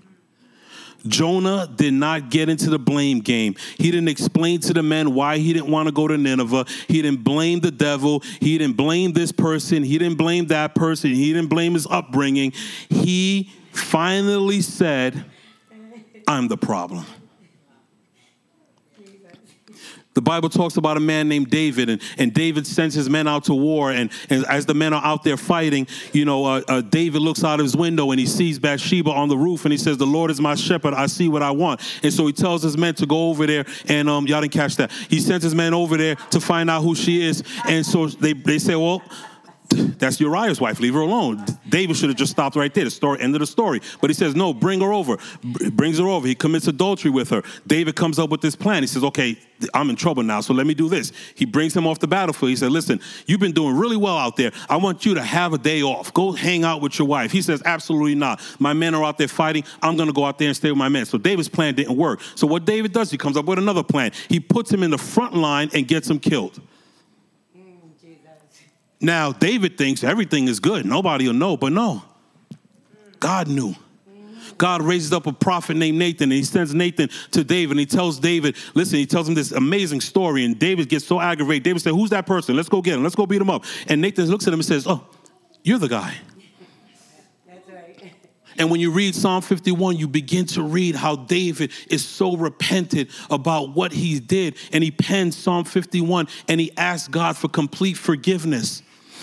Jonah 1.08 1.70
did 1.74 1.94
not 1.94 2.30
get 2.30 2.50
into 2.50 2.70
the 2.70 2.80
blame 2.80 3.20
game. 3.20 3.56
He 3.78 3.92
didn't 3.92 4.10
explain 4.10 4.60
to 4.62 4.74
the 4.74 4.84
men 4.84 5.14
why 5.14 5.38
he 5.38 5.54
didn't 5.54 5.70
want 5.70 5.88
to 5.88 5.92
go 5.92 6.08
to 6.08 6.18
Nineveh. 6.18 6.66
He 6.88 7.02
didn't 7.02 7.24
blame 7.24 7.60
the 7.60 7.72
devil. 7.72 8.22
He 8.40 8.58
didn't 8.58 8.78
blame 8.78 9.14
this 9.14 9.32
person. 9.32 9.84
He 9.84 9.98
didn't 9.98 10.18
blame 10.18 10.48
that 10.48 10.76
person. 10.76 11.12
He 11.12 11.34
didn't 11.34 11.50
blame 11.50 11.74
his 11.74 11.88
upbringing. 11.88 12.54
He 12.90 13.52
finally 13.72 14.62
said, 14.62 15.26
I'm 16.28 16.48
the 16.48 16.58
problem. 16.58 17.06
The 20.16 20.22
Bible 20.22 20.48
talks 20.48 20.78
about 20.78 20.96
a 20.96 21.02
man 21.02 21.28
named 21.28 21.50
David, 21.50 21.90
and, 21.90 22.02
and 22.18 22.34
David 22.34 22.66
sends 22.66 22.96
his 22.96 23.10
men 23.10 23.28
out 23.28 23.44
to 23.46 23.54
war. 23.54 23.92
And, 23.92 24.10
and 24.30 24.46
as 24.46 24.66
the 24.66 24.74
men 24.74 24.94
are 24.94 25.04
out 25.04 25.24
there 25.24 25.36
fighting, 25.36 25.88
you 26.14 26.24
know, 26.24 26.46
uh, 26.46 26.62
uh, 26.70 26.82
David 26.82 27.22
looks 27.22 27.44
out 27.44 27.60
of 27.60 27.66
his 27.66 27.76
window 27.76 28.12
and 28.12 28.20
he 28.20 28.26
sees 28.26 28.58
Bathsheba 28.58 29.12
on 29.12 29.28
the 29.28 29.38
roof, 29.38 29.66
and 29.66 29.74
he 29.74 29.78
says, 29.78 29.98
"The 29.98 30.08
Lord 30.08 30.32
is 30.32 30.40
my 30.40 30.56
shepherd; 30.56 30.94
I 30.94 31.08
see 31.08 31.28
what 31.28 31.44
I 31.44 31.52
want." 31.52 31.82
And 32.02 32.14
so 32.14 32.26
he 32.28 32.34
tells 32.34 32.64
his 32.64 32.78
men 32.78 32.96
to 32.96 33.06
go 33.06 33.30
over 33.30 33.46
there, 33.46 33.66
and 33.90 34.10
um, 34.10 34.26
y'all 34.26 34.40
didn't 34.40 34.54
catch 34.54 34.78
that. 34.78 34.92
He 35.10 35.20
sends 35.20 35.44
his 35.44 35.54
men 35.54 35.74
over 35.74 35.98
there 35.98 36.16
to 36.16 36.40
find 36.40 36.70
out 36.70 36.82
who 36.82 36.96
she 36.96 37.22
is, 37.22 37.44
and 37.68 37.86
so 37.86 38.08
they 38.08 38.34
they 38.34 38.58
say, 38.58 38.76
"Well." 38.76 39.04
That's 39.70 40.20
Uriah's 40.20 40.62
wife. 40.62 40.80
Leave 40.80 40.94
her 40.94 41.02
alone. 41.02 41.44
David 41.70 41.96
should 41.96 42.10
have 42.10 42.18
just 42.18 42.32
stopped 42.32 42.56
right 42.56 42.74
there. 42.74 42.84
The 42.84 42.92
story, 42.92 43.22
end 43.22 43.36
of 43.36 43.40
the 43.40 43.48
story. 43.48 43.82
But 44.02 44.10
he 44.10 44.14
says, 44.14 44.36
no, 44.36 44.54
bring 44.54 44.82
her 44.82 44.94
over. 44.94 45.18
brings 45.72 46.00
her 46.00 46.08
over. 46.08 46.28
He 46.28 46.36
commits 46.36 46.68
adultery 46.68 47.12
with 47.12 47.30
her. 47.30 47.44
David 47.66 47.96
comes 47.96 48.20
up 48.20 48.30
with 48.30 48.42
this 48.42 48.56
plan. 48.56 48.84
He 48.84 48.88
says, 48.88 49.04
okay, 49.04 49.38
I'm 49.74 49.90
in 49.90 49.96
trouble 49.96 50.24
now, 50.24 50.42
so 50.42 50.54
let 50.54 50.68
me 50.68 50.74
do 50.74 50.90
this. 50.90 51.12
He 51.34 51.46
brings 51.46 51.76
him 51.76 51.88
off 51.88 52.00
the 52.00 52.08
battlefield. 52.08 52.50
He 52.50 52.56
said, 52.56 52.72
listen, 52.72 53.00
you've 53.26 53.40
been 53.40 53.54
doing 53.54 53.76
really 53.76 53.98
well 53.98 54.18
out 54.18 54.36
there. 54.36 54.52
I 54.70 54.78
want 54.78 55.06
you 55.06 55.14
to 55.16 55.24
have 55.24 55.54
a 55.54 55.58
day 55.58 55.82
off. 55.82 56.14
Go 56.14 56.34
hang 56.34 56.64
out 56.64 56.82
with 56.82 57.00
your 57.00 57.08
wife. 57.08 57.32
He 57.32 57.42
says, 57.42 57.62
absolutely 57.66 58.16
not. 58.16 58.42
My 58.60 58.74
men 58.74 58.94
are 58.94 59.04
out 59.04 59.18
there 59.18 59.28
fighting. 59.28 59.64
I'm 59.82 59.96
going 59.96 60.08
to 60.08 60.14
go 60.14 60.26
out 60.26 60.38
there 60.38 60.50
and 60.50 60.58
stay 60.58 60.70
with 60.70 60.78
my 60.78 60.90
men. 60.90 61.06
So 61.06 61.18
David's 61.18 61.50
plan 61.50 61.76
didn't 61.76 61.96
work. 61.96 62.20
So 62.36 62.46
what 62.48 62.66
David 62.66 62.92
does, 62.92 63.12
he 63.12 63.18
comes 63.18 63.38
up 63.38 63.46
with 63.46 63.58
another 63.58 63.84
plan. 63.84 64.12
He 64.28 64.40
puts 64.40 64.72
him 64.72 64.84
in 64.84 64.92
the 64.92 64.98
front 64.98 65.36
line 65.36 65.70
and 65.74 65.88
gets 65.88 66.10
him 66.10 66.20
killed. 66.20 66.60
Now, 69.02 69.32
David 69.32 69.78
thinks 69.78 70.04
everything 70.04 70.48
is 70.48 70.60
good. 70.60 70.86
Nobody 70.86 71.28
will 71.28 71.34
know, 71.34 71.58
but 71.58 71.72
no. 71.72 72.04
God 73.20 73.48
knew. 73.48 73.76
God 74.58 74.82
raises 74.82 75.12
up 75.12 75.28
a 75.28 75.34
prophet 75.34 75.76
named 75.76 75.98
Nathan, 75.98 76.26
and 76.26 76.34
he 76.34 76.44
sends 76.44 76.74
Nathan 76.74 77.10
to 77.32 77.44
David, 77.44 77.72
and 77.72 77.80
he 77.80 77.86
tells 77.86 78.20
David, 78.20 78.56
listen, 78.74 78.98
he 78.98 79.06
tells 79.06 79.28
him 79.28 79.34
this 79.34 79.52
amazing 79.52 80.02
story, 80.02 80.46
and 80.46 80.58
David 80.58 80.88
gets 80.88 81.06
so 81.06 81.20
aggravated. 81.20 81.64
David 81.64 81.82
said, 81.82 81.92
Who's 81.92 82.12
that 82.12 82.26
person? 82.26 82.56
Let's 82.56 82.70
go 82.70 82.82
get 82.82 82.96
him. 82.96 83.04
Let's 83.04 83.16
go 83.16 83.26
beat 83.26 83.42
him 83.42 83.50
up. 83.50 83.66
And 83.88 84.02
Nathan 84.02 84.26
looks 84.26 84.48
at 84.48 84.54
him 84.54 84.60
and 84.60 84.66
says, 84.66 84.88
Oh, 84.88 85.06
you're 85.64 85.80
the 85.80 85.90
guy. 85.90 86.16
And 88.58 88.72
when 88.72 88.80
you 88.80 88.92
read 88.92 89.16
Psalm 89.16 89.42
51, 89.42 89.98
you 89.98 90.08
begin 90.08 90.46
to 90.48 90.64
read 90.64 90.96
how 90.96 91.16
David 91.16 91.72
is 91.90 92.06
so 92.06 92.38
repentant 92.38 93.10
about 93.30 93.76
what 93.76 93.92
he 93.92 94.20
did. 94.20 94.56
And 94.72 94.84
he 94.84 94.92
pens 94.92 95.36
Psalm 95.36 95.66
51 95.66 96.28
and 96.48 96.62
he 96.62 96.72
asks 96.78 97.10
God 97.10 97.36
for 97.36 97.50
complete 97.50 97.98
forgiveness. 97.98 98.82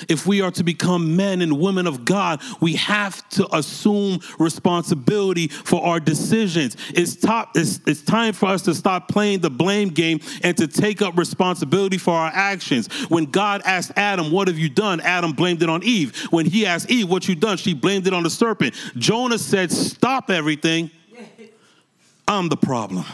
If 0.09 0.27
we 0.27 0.41
are 0.41 0.51
to 0.53 0.65
become 0.65 1.17
men 1.17 1.43
and 1.43 1.61
women 1.61 1.87
of 1.87 2.05
God, 2.05 2.41
we 2.61 2.75
have 2.75 3.29
to 3.31 3.55
assume 3.55 4.21
responsibility 4.39 5.49
for 5.49 5.83
our 5.83 6.01
decisions. 6.01 6.77
It's, 6.95 7.17
top, 7.17 7.51
it's, 7.55 7.81
it's 7.87 8.03
time 8.03 8.33
for 8.33 8.47
us 8.47 8.63
to 8.63 8.75
stop 8.75 9.09
playing 9.09 9.41
the 9.41 9.51
blame 9.51 9.89
game 9.89 10.21
and 10.43 10.57
to 10.57 10.67
take 10.67 11.03
up 11.03 11.17
responsibility 11.17 11.99
for 11.99 12.15
our 12.15 12.31
actions. 12.33 12.89
When 13.09 13.27
God 13.27 13.63
asked 13.65 13.93
Adam, 13.97 14.31
What 14.31 14.49
have 14.49 14.59
you 14.59 14.69
done? 14.69 15.01
Adam 15.01 15.33
blamed 15.33 15.63
it 15.63 15.69
on 15.69 15.83
Eve. 15.83 16.17
When 16.31 16.47
he 16.47 16.67
asked 16.67 16.91
Eve, 16.91 17.09
What 17.09 17.29
you 17.29 17.35
done? 17.35 17.57
She 17.57 17.75
blamed 17.75 18.07
it 18.07 18.13
on 18.13 18.23
the 18.23 18.31
serpent. 18.31 18.75
Jonah 18.97 19.39
said, 19.39 19.71
Stop 19.71 20.31
everything. 20.31 20.91
I'm 22.27 22.49
the 22.49 22.57
problem. 22.57 23.05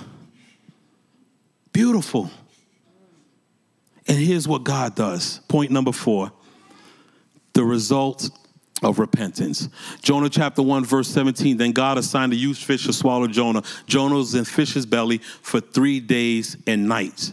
Beautiful. 1.73 2.31
And 4.07 4.17
here's 4.17 4.49
what 4.49 4.65
God 4.65 4.95
does. 4.95 5.41
Point 5.49 5.71
number 5.71 5.93
four 5.93 6.33
the 7.59 7.65
result 7.65 8.31
of 8.85 9.01
repentance. 9.01 9.69
Jonah 10.01 10.29
chapter 10.29 10.63
1, 10.63 10.85
verse 10.85 11.09
17. 11.09 11.57
Then 11.57 11.73
God 11.73 11.99
assigned 11.99 12.33
a 12.33 12.37
huge 12.37 12.65
fish 12.65 12.87
to 12.87 12.93
swallow 12.93 13.27
Jonah. 13.27 13.65
Jonah 13.89 14.15
was 14.15 14.37
in 14.37 14.45
fish's 14.45 14.87
belly 14.87 15.19
for 15.19 15.59
three 15.59 15.99
days 15.99 16.57
and 16.69 16.87
nights. 16.87 17.33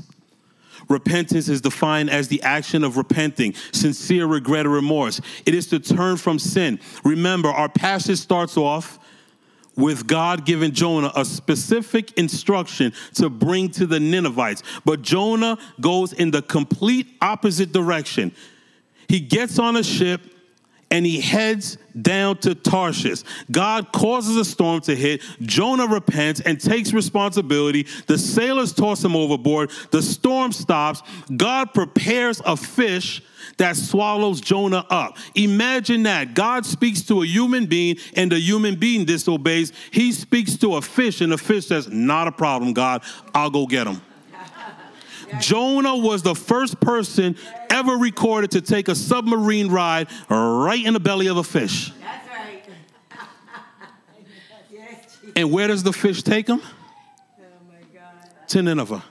Repentance 0.90 1.48
is 1.48 1.62
defined 1.62 2.10
as 2.10 2.28
the 2.28 2.42
action 2.42 2.84
of 2.84 2.98
repenting, 2.98 3.54
sincere 3.72 4.26
regret 4.26 4.66
or 4.66 4.70
remorse. 4.70 5.22
It 5.46 5.54
is 5.54 5.68
to 5.68 5.80
turn 5.80 6.18
from 6.18 6.40
sin. 6.40 6.80
Remember, 7.04 7.50
our 7.50 7.70
passage 7.70 8.18
starts 8.18 8.58
off 8.58 8.98
with 9.76 10.08
God 10.08 10.44
giving 10.44 10.72
Jonah 10.72 11.12
a 11.16 11.24
specific 11.24 12.18
instruction 12.18 12.94
to 13.14 13.30
bring 13.30 13.70
to 13.74 13.86
the 13.86 14.00
Ninevites. 14.00 14.64
But 14.86 15.04
Jonah 15.04 15.60
goes 15.80 16.14
in 16.14 16.32
the 16.32 16.42
complete 16.42 17.06
opposite 17.22 17.72
direction. 17.72 18.32
He 19.08 19.20
gets 19.20 19.60
on 19.60 19.76
a 19.76 19.84
ship 19.84 20.22
and 20.92 21.06
he 21.06 21.20
heads 21.20 21.78
down 22.00 22.38
to 22.38 22.54
Tarshish. 22.54 23.24
God 23.52 23.92
causes 23.92 24.38
a 24.38 24.46
storm 24.46 24.82
to 24.82 24.96
hit. 24.96 25.22
Jonah 25.42 25.88
repents 25.88 26.42
and 26.42 26.60
takes 26.60 26.94
responsibility. 26.94 27.88
The 28.08 28.18
sailors 28.18 28.72
toss 28.72 29.04
him 29.04 29.16
overboard. 29.16 29.72
The 29.92 30.02
storm 30.02 30.52
stops. 30.52 31.02
God 31.36 31.74
prepares 31.74 32.42
a 32.46 32.56
fish 32.56 33.24
that 33.58 33.76
swallows 33.76 34.42
Jonah 34.42 34.86
up. 34.90 35.18
Imagine 35.36 36.04
that. 36.04 36.34
God 36.34 36.66
speaks 36.66 37.02
to 37.04 37.24
a 37.24 37.26
human 37.26 37.66
being 37.66 37.98
and 38.16 38.32
the 38.32 38.40
human 38.40 38.76
being 38.76 39.06
disobeys. 39.06 39.74
He 39.92 40.12
speaks 40.12 40.56
to 40.58 40.76
a 40.76 40.82
fish 40.82 41.22
and 41.22 41.32
the 41.32 41.38
fish 41.38 41.68
says, 41.68 41.90
Not 41.90 42.28
a 42.28 42.32
problem, 42.32 42.74
God. 42.74 43.04
I'll 43.34 43.50
go 43.50 43.66
get 43.66 43.88
him. 43.88 44.02
Jonah 45.40 45.96
was 45.96 46.24
the 46.24 46.36
first 46.36 46.80
person 46.80 47.36
ever 47.70 47.94
recorded 47.94 48.52
to 48.52 48.62
take 48.62 48.88
a 48.88 48.96
submarine 48.96 49.70
ride 49.70 50.08
right 50.30 50.84
in 50.84 50.94
the 50.94 51.00
belly 51.00 51.28
of 51.28 51.38
a 51.38 51.44
fish. 51.44 51.92
And 55.36 55.52
where 55.52 55.68
does 55.68 55.84
the 55.84 55.94
fish 55.94 56.24
take 56.24 56.48
him? 56.48 56.62
To 58.50 58.62
Nineveh. 58.62 59.04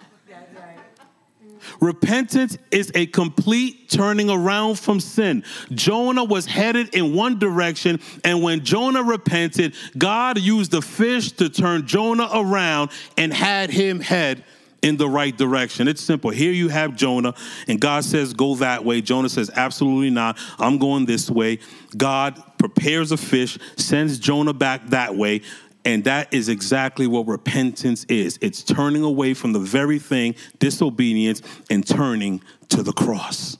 Repentance 1.81 2.57
is 2.71 2.93
a 2.95 3.07
complete 3.07 3.91
turning 3.91 4.31
around 4.31 4.79
from 4.79 5.01
sin. 5.01 5.45
Jonah 5.73 6.25
was 6.25 6.47
headed 6.47 6.95
in 6.95 7.15
one 7.15 7.39
direction, 7.39 8.01
and 8.23 8.43
when 8.43 8.65
Jonah 8.65 9.03
repented, 9.03 9.75
God 9.99 10.39
used 10.39 10.71
the 10.71 10.81
fish 10.81 11.33
to 11.33 11.49
turn 11.49 11.87
Jonah 11.87 12.29
around 12.33 12.91
and 13.19 13.33
had 13.33 13.71
him 13.71 14.01
head 14.01 14.45
in 14.85 14.99
the 14.99 15.09
right 15.09 15.35
direction. 15.35 15.89
It's 15.89 16.03
simple. 16.03 16.31
Here 16.31 16.53
you 16.53 16.69
have 16.69 16.95
Jonah, 16.95 17.35
and 17.67 17.81
God 17.81 18.05
says, 18.05 18.35
Go 18.35 18.55
that 18.57 18.85
way. 18.85 19.01
Jonah 19.01 19.31
says, 19.31 19.51
Absolutely 19.57 20.11
not. 20.11 20.39
I'm 20.59 20.77
going 20.77 21.07
this 21.07 21.31
way. 21.31 21.59
God 21.97 22.41
prepares 22.59 23.11
a 23.11 23.17
fish, 23.17 23.59
sends 23.77 24.19
Jonah 24.19 24.53
back 24.53 24.87
that 24.89 25.17
way. 25.17 25.41
And 25.87 26.05
that 26.05 26.33
is 26.33 26.49
exactly 26.49 27.07
what 27.07 27.27
repentance 27.27 28.05
is 28.09 28.39
it's 28.43 28.63
turning 28.63 29.03
away 29.03 29.33
from 29.33 29.55
the 29.55 29.59
very 29.59 29.99
thing, 29.99 30.35
disobedience, 30.59 31.41
and 31.71 31.87
turning 31.87 32.43
to 32.69 32.83
the 32.83 32.93
cross. 32.93 33.57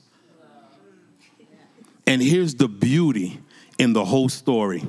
And 2.07 2.21
here's 2.23 2.55
the 2.55 2.69
beauty 2.69 3.41
in 3.79 3.95
the 3.95 4.05
whole 4.05 4.29
story 4.29 4.85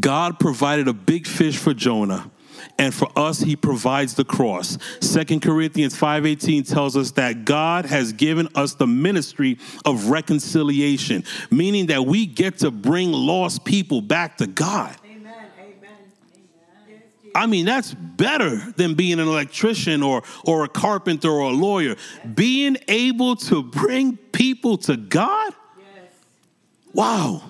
God 0.00 0.40
provided 0.40 0.88
a 0.88 0.94
big 0.94 1.26
fish 1.26 1.58
for 1.58 1.74
Jonah. 1.74 2.30
And 2.78 2.94
for 2.94 3.08
us, 3.16 3.40
he 3.40 3.56
provides 3.56 4.14
the 4.14 4.24
cross. 4.24 4.78
Second 5.00 5.40
Corinthians 5.40 5.96
5:18 5.96 6.64
tells 6.64 6.96
us 6.96 7.12
that 7.12 7.44
God 7.44 7.86
has 7.86 8.12
given 8.12 8.48
us 8.54 8.74
the 8.74 8.86
ministry 8.86 9.58
of 9.84 10.10
reconciliation, 10.10 11.24
meaning 11.50 11.86
that 11.86 12.06
we 12.06 12.26
get 12.26 12.58
to 12.58 12.70
bring 12.70 13.12
lost 13.12 13.64
people 13.64 14.00
back 14.00 14.38
to 14.38 14.46
God. 14.46 14.96
Yes, 15.04 15.06
I 17.36 17.46
mean, 17.46 17.66
that's 17.66 17.92
better 17.92 18.56
than 18.76 18.94
being 18.94 19.20
an 19.20 19.28
electrician 19.28 20.02
or, 20.02 20.22
or 20.44 20.64
a 20.64 20.68
carpenter 20.68 21.28
or 21.28 21.50
a 21.50 21.54
lawyer. 21.54 21.96
Being 22.34 22.78
able 22.88 23.36
to 23.36 23.62
bring 23.62 24.16
people 24.16 24.78
to 24.78 24.96
God? 24.96 25.52
Yes. 25.78 26.10
Wow. 26.94 27.42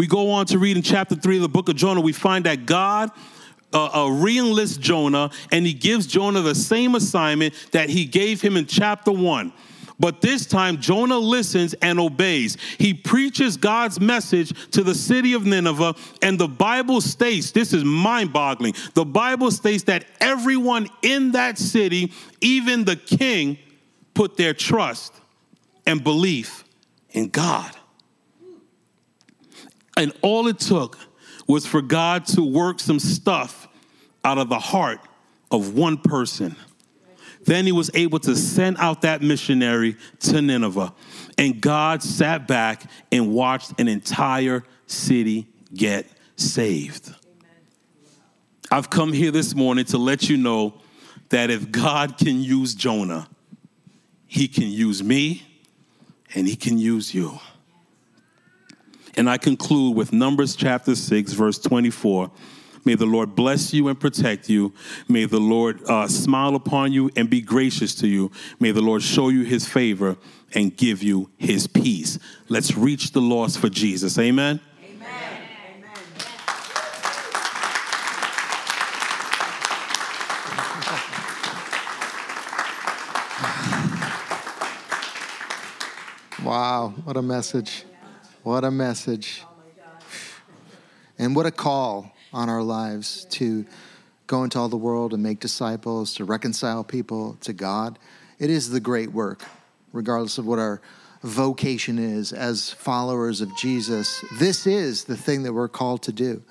We 0.00 0.06
go 0.06 0.30
on 0.30 0.46
to 0.46 0.58
read 0.58 0.78
in 0.78 0.82
chapter 0.82 1.14
3 1.14 1.36
of 1.36 1.42
the 1.42 1.48
book 1.50 1.68
of 1.68 1.76
Jonah, 1.76 2.00
we 2.00 2.14
find 2.14 2.46
that 2.46 2.64
God 2.64 3.10
uh, 3.70 3.84
uh, 3.84 4.06
reenlists 4.06 4.80
Jonah 4.80 5.30
and 5.52 5.66
he 5.66 5.74
gives 5.74 6.06
Jonah 6.06 6.40
the 6.40 6.54
same 6.54 6.94
assignment 6.94 7.52
that 7.72 7.90
he 7.90 8.06
gave 8.06 8.40
him 8.40 8.56
in 8.56 8.64
chapter 8.64 9.12
1. 9.12 9.52
But 9.98 10.22
this 10.22 10.46
time, 10.46 10.78
Jonah 10.78 11.18
listens 11.18 11.74
and 11.82 12.00
obeys. 12.00 12.56
He 12.78 12.94
preaches 12.94 13.58
God's 13.58 14.00
message 14.00 14.70
to 14.70 14.82
the 14.82 14.94
city 14.94 15.34
of 15.34 15.44
Nineveh, 15.44 15.94
and 16.22 16.38
the 16.38 16.48
Bible 16.48 17.02
states 17.02 17.50
this 17.50 17.74
is 17.74 17.84
mind 17.84 18.32
boggling. 18.32 18.72
The 18.94 19.04
Bible 19.04 19.50
states 19.50 19.82
that 19.82 20.06
everyone 20.18 20.88
in 21.02 21.32
that 21.32 21.58
city, 21.58 22.10
even 22.40 22.86
the 22.86 22.96
king, 22.96 23.58
put 24.14 24.38
their 24.38 24.54
trust 24.54 25.12
and 25.84 26.02
belief 26.02 26.64
in 27.10 27.28
God. 27.28 27.76
And 29.96 30.12
all 30.22 30.48
it 30.48 30.58
took 30.58 30.98
was 31.46 31.66
for 31.66 31.82
God 31.82 32.26
to 32.26 32.42
work 32.42 32.80
some 32.80 32.98
stuff 32.98 33.68
out 34.24 34.38
of 34.38 34.48
the 34.48 34.58
heart 34.58 35.00
of 35.50 35.74
one 35.74 35.96
person. 35.96 36.56
Then 37.44 37.64
he 37.66 37.72
was 37.72 37.90
able 37.94 38.18
to 38.20 38.36
send 38.36 38.76
out 38.78 39.02
that 39.02 39.22
missionary 39.22 39.96
to 40.20 40.42
Nineveh. 40.42 40.94
And 41.38 41.60
God 41.60 42.02
sat 42.02 42.46
back 42.46 42.82
and 43.10 43.32
watched 43.32 43.80
an 43.80 43.88
entire 43.88 44.62
city 44.86 45.48
get 45.74 46.06
saved. 46.36 47.14
I've 48.70 48.90
come 48.90 49.12
here 49.12 49.30
this 49.30 49.54
morning 49.54 49.84
to 49.86 49.98
let 49.98 50.28
you 50.28 50.36
know 50.36 50.74
that 51.30 51.50
if 51.50 51.72
God 51.72 52.18
can 52.18 52.40
use 52.40 52.74
Jonah, 52.74 53.28
he 54.26 54.46
can 54.46 54.68
use 54.68 55.02
me 55.02 55.42
and 56.34 56.46
he 56.46 56.54
can 56.54 56.78
use 56.78 57.12
you. 57.12 57.40
And 59.16 59.28
I 59.28 59.38
conclude 59.38 59.96
with 59.96 60.12
Numbers 60.12 60.56
chapter 60.56 60.94
6, 60.94 61.32
verse 61.32 61.58
24. 61.58 62.30
May 62.84 62.94
the 62.94 63.06
Lord 63.06 63.34
bless 63.34 63.74
you 63.74 63.88
and 63.88 63.98
protect 63.98 64.48
you. 64.48 64.72
May 65.08 65.26
the 65.26 65.40
Lord 65.40 65.82
uh, 65.88 66.08
smile 66.08 66.54
upon 66.54 66.92
you 66.92 67.10
and 67.16 67.28
be 67.28 67.40
gracious 67.42 67.94
to 67.96 68.08
you. 68.08 68.30
May 68.58 68.70
the 68.70 68.80
Lord 68.80 69.02
show 69.02 69.28
you 69.28 69.42
his 69.42 69.68
favor 69.68 70.16
and 70.54 70.76
give 70.76 71.02
you 71.02 71.30
his 71.36 71.66
peace. 71.66 72.18
Let's 72.48 72.76
reach 72.76 73.12
the 73.12 73.20
lost 73.20 73.58
for 73.58 73.68
Jesus. 73.68 74.18
Amen. 74.18 74.60
Amen. 74.82 75.08
Amen. 75.76 75.90
Wow, 86.42 86.94
what 87.04 87.18
a 87.18 87.22
message. 87.22 87.84
What 88.42 88.64
a 88.64 88.70
message. 88.70 89.44
And 91.18 91.36
what 91.36 91.44
a 91.44 91.50
call 91.50 92.10
on 92.32 92.48
our 92.48 92.62
lives 92.62 93.26
to 93.32 93.66
go 94.26 94.44
into 94.44 94.58
all 94.58 94.70
the 94.70 94.78
world 94.78 95.12
and 95.12 95.22
make 95.22 95.40
disciples, 95.40 96.14
to 96.14 96.24
reconcile 96.24 96.82
people 96.82 97.36
to 97.42 97.52
God. 97.52 97.98
It 98.38 98.48
is 98.48 98.70
the 98.70 98.80
great 98.80 99.12
work, 99.12 99.44
regardless 99.92 100.38
of 100.38 100.46
what 100.46 100.58
our 100.58 100.80
vocation 101.22 101.98
is 101.98 102.32
as 102.32 102.70
followers 102.70 103.42
of 103.42 103.54
Jesus. 103.58 104.24
This 104.38 104.66
is 104.66 105.04
the 105.04 105.18
thing 105.18 105.42
that 105.42 105.52
we're 105.52 105.68
called 105.68 106.02
to 106.04 106.12
do 106.12 106.42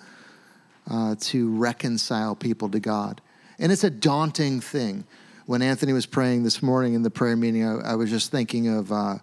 uh, 0.92 1.16
to 1.22 1.50
reconcile 1.50 2.36
people 2.36 2.70
to 2.70 2.80
God. 2.80 3.20
And 3.58 3.72
it's 3.72 3.84
a 3.84 3.90
daunting 3.90 4.62
thing. 4.62 5.06
When 5.48 5.64
Anthony 5.64 5.94
was 5.94 6.06
praying 6.06 6.44
this 6.44 6.62
morning 6.62 6.94
in 6.94 7.02
the 7.02 7.10
prayer 7.10 7.36
meeting, 7.36 7.66
I, 7.66 7.94
I 7.94 7.96
was 7.96 8.12
just 8.12 8.30
thinking 8.30 8.68
of, 8.68 8.92
uh, 8.92 9.16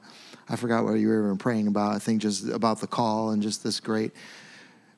I 0.49 0.57
forgot 0.57 0.85
what 0.85 0.95
you 0.95 1.09
were 1.09 1.25
even 1.25 1.39
praying 1.39 1.67
about. 1.67 1.95
I 1.95 1.99
think 1.99 2.23
just 2.23 2.49
about 2.49 2.81
the 2.81 2.87
call 2.87 3.31
and 3.31 3.43
just 3.43 3.65
this 3.65 3.81
great 3.81 4.13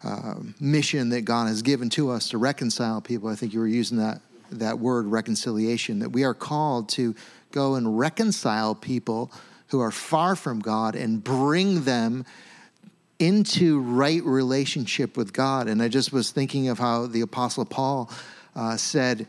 uh, 0.05 0.35
mission 0.61 1.09
that 1.11 1.23
God 1.23 1.49
has 1.49 1.63
given 1.63 1.89
to 1.91 2.11
us 2.11 2.29
to 2.31 2.39
reconcile 2.39 3.01
people. 3.01 3.29
I 3.29 3.35
think 3.35 3.53
you 3.53 3.61
were 3.61 3.67
using 3.67 3.99
that, 3.99 4.21
that 4.51 4.79
word 4.79 5.07
reconciliation, 5.07 6.01
that 6.01 6.11
we 6.11 6.25
are 6.25 6.35
called 6.35 6.89
to 6.91 7.15
go 7.51 7.75
and 7.77 7.99
reconcile 7.99 8.75
people 8.75 9.33
who 9.69 9.81
are 9.81 9.91
far 9.91 10.37
from 10.37 10.61
God 10.61 10.95
and 10.95 11.23
bring 11.23 11.85
them 11.85 12.25
into 13.19 13.81
right 13.81 14.23
relationship 14.23 15.17
with 15.17 15.33
God. 15.33 15.67
And 15.67 15.83
I 15.83 15.89
just 15.89 16.13
was 16.13 16.31
thinking 16.31 16.69
of 16.69 16.79
how 16.79 17.07
the 17.07 17.23
Apostle 17.23 17.65
Paul 17.65 18.11
uh, 18.55 18.77
said, 18.77 19.27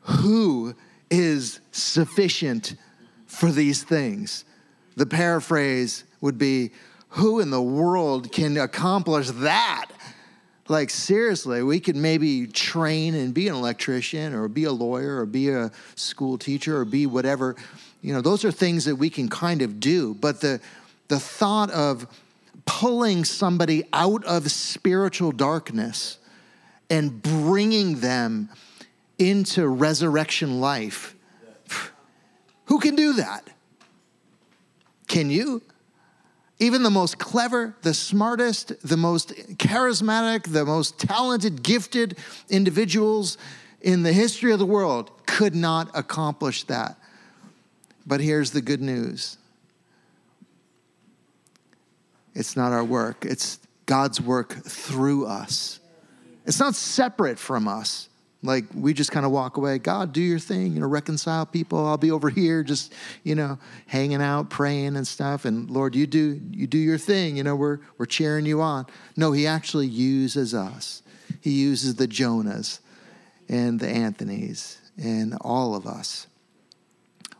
Who 0.00 0.74
is 1.10 1.60
sufficient 1.70 2.74
for 3.26 3.50
these 3.52 3.82
things? 3.82 4.44
The 5.00 5.06
paraphrase 5.06 6.04
would 6.20 6.36
be, 6.36 6.72
Who 7.08 7.40
in 7.40 7.48
the 7.48 7.62
world 7.62 8.30
can 8.30 8.58
accomplish 8.58 9.30
that? 9.30 9.86
Like, 10.68 10.90
seriously, 10.90 11.62
we 11.62 11.80
could 11.80 11.96
maybe 11.96 12.46
train 12.46 13.14
and 13.14 13.32
be 13.32 13.48
an 13.48 13.54
electrician 13.54 14.34
or 14.34 14.46
be 14.46 14.64
a 14.64 14.72
lawyer 14.72 15.16
or 15.16 15.24
be 15.24 15.48
a 15.48 15.70
school 15.94 16.36
teacher 16.36 16.76
or 16.76 16.84
be 16.84 17.06
whatever. 17.06 17.56
You 18.02 18.12
know, 18.12 18.20
those 18.20 18.44
are 18.44 18.52
things 18.52 18.84
that 18.84 18.96
we 18.96 19.08
can 19.08 19.30
kind 19.30 19.62
of 19.62 19.80
do. 19.80 20.12
But 20.20 20.42
the, 20.42 20.60
the 21.08 21.18
thought 21.18 21.70
of 21.70 22.06
pulling 22.66 23.24
somebody 23.24 23.84
out 23.94 24.22
of 24.26 24.50
spiritual 24.50 25.32
darkness 25.32 26.18
and 26.90 27.22
bringing 27.22 28.00
them 28.00 28.50
into 29.18 29.66
resurrection 29.66 30.60
life, 30.60 31.14
who 32.66 32.78
can 32.78 32.96
do 32.96 33.14
that? 33.14 33.48
Can 35.10 35.28
you? 35.28 35.60
Even 36.60 36.84
the 36.84 36.90
most 36.90 37.18
clever, 37.18 37.74
the 37.82 37.92
smartest, 37.92 38.80
the 38.86 38.96
most 38.96 39.30
charismatic, 39.58 40.52
the 40.52 40.64
most 40.64 41.00
talented, 41.00 41.64
gifted 41.64 42.16
individuals 42.48 43.36
in 43.80 44.04
the 44.04 44.12
history 44.12 44.52
of 44.52 44.60
the 44.60 44.66
world 44.66 45.10
could 45.26 45.56
not 45.56 45.90
accomplish 45.94 46.62
that. 46.64 46.96
But 48.06 48.20
here's 48.20 48.52
the 48.52 48.60
good 48.60 48.80
news 48.80 49.36
it's 52.32 52.56
not 52.56 52.70
our 52.70 52.84
work, 52.84 53.24
it's 53.24 53.58
God's 53.86 54.20
work 54.20 54.52
through 54.62 55.26
us. 55.26 55.80
It's 56.46 56.60
not 56.60 56.76
separate 56.76 57.40
from 57.40 57.66
us. 57.66 58.08
Like 58.42 58.64
we 58.74 58.94
just 58.94 59.12
kind 59.12 59.26
of 59.26 59.32
walk 59.32 59.58
away. 59.58 59.78
God, 59.78 60.12
do 60.12 60.20
your 60.20 60.38
thing. 60.38 60.72
You 60.72 60.80
know, 60.80 60.86
reconcile 60.86 61.44
people. 61.44 61.86
I'll 61.86 61.98
be 61.98 62.10
over 62.10 62.30
here, 62.30 62.62
just 62.62 62.92
you 63.22 63.34
know, 63.34 63.58
hanging 63.86 64.22
out, 64.22 64.48
praying 64.48 64.96
and 64.96 65.06
stuff. 65.06 65.44
And 65.44 65.70
Lord, 65.70 65.94
you 65.94 66.06
do 66.06 66.40
you 66.50 66.66
do 66.66 66.78
your 66.78 66.96
thing. 66.96 67.36
You 67.36 67.42
know, 67.42 67.54
we're 67.54 67.80
we're 67.98 68.06
cheering 68.06 68.46
you 68.46 68.62
on. 68.62 68.86
No, 69.16 69.32
He 69.32 69.46
actually 69.46 69.88
uses 69.88 70.54
us. 70.54 71.02
He 71.42 71.50
uses 71.50 71.96
the 71.96 72.08
Jonahs 72.08 72.80
and 73.48 73.78
the 73.78 73.86
Anthonys 73.86 74.78
and 74.96 75.36
all 75.40 75.74
of 75.74 75.86
us. 75.86 76.26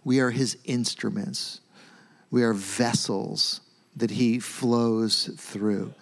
We 0.05 0.21
are 0.21 0.31
His 0.31 0.59
instruments. 0.65 1.61
We 2.31 2.43
are 2.43 2.53
vessels 2.53 3.63
that 3.97 4.11
He 4.11 4.39
flows 4.39 5.31
through. 5.39 5.95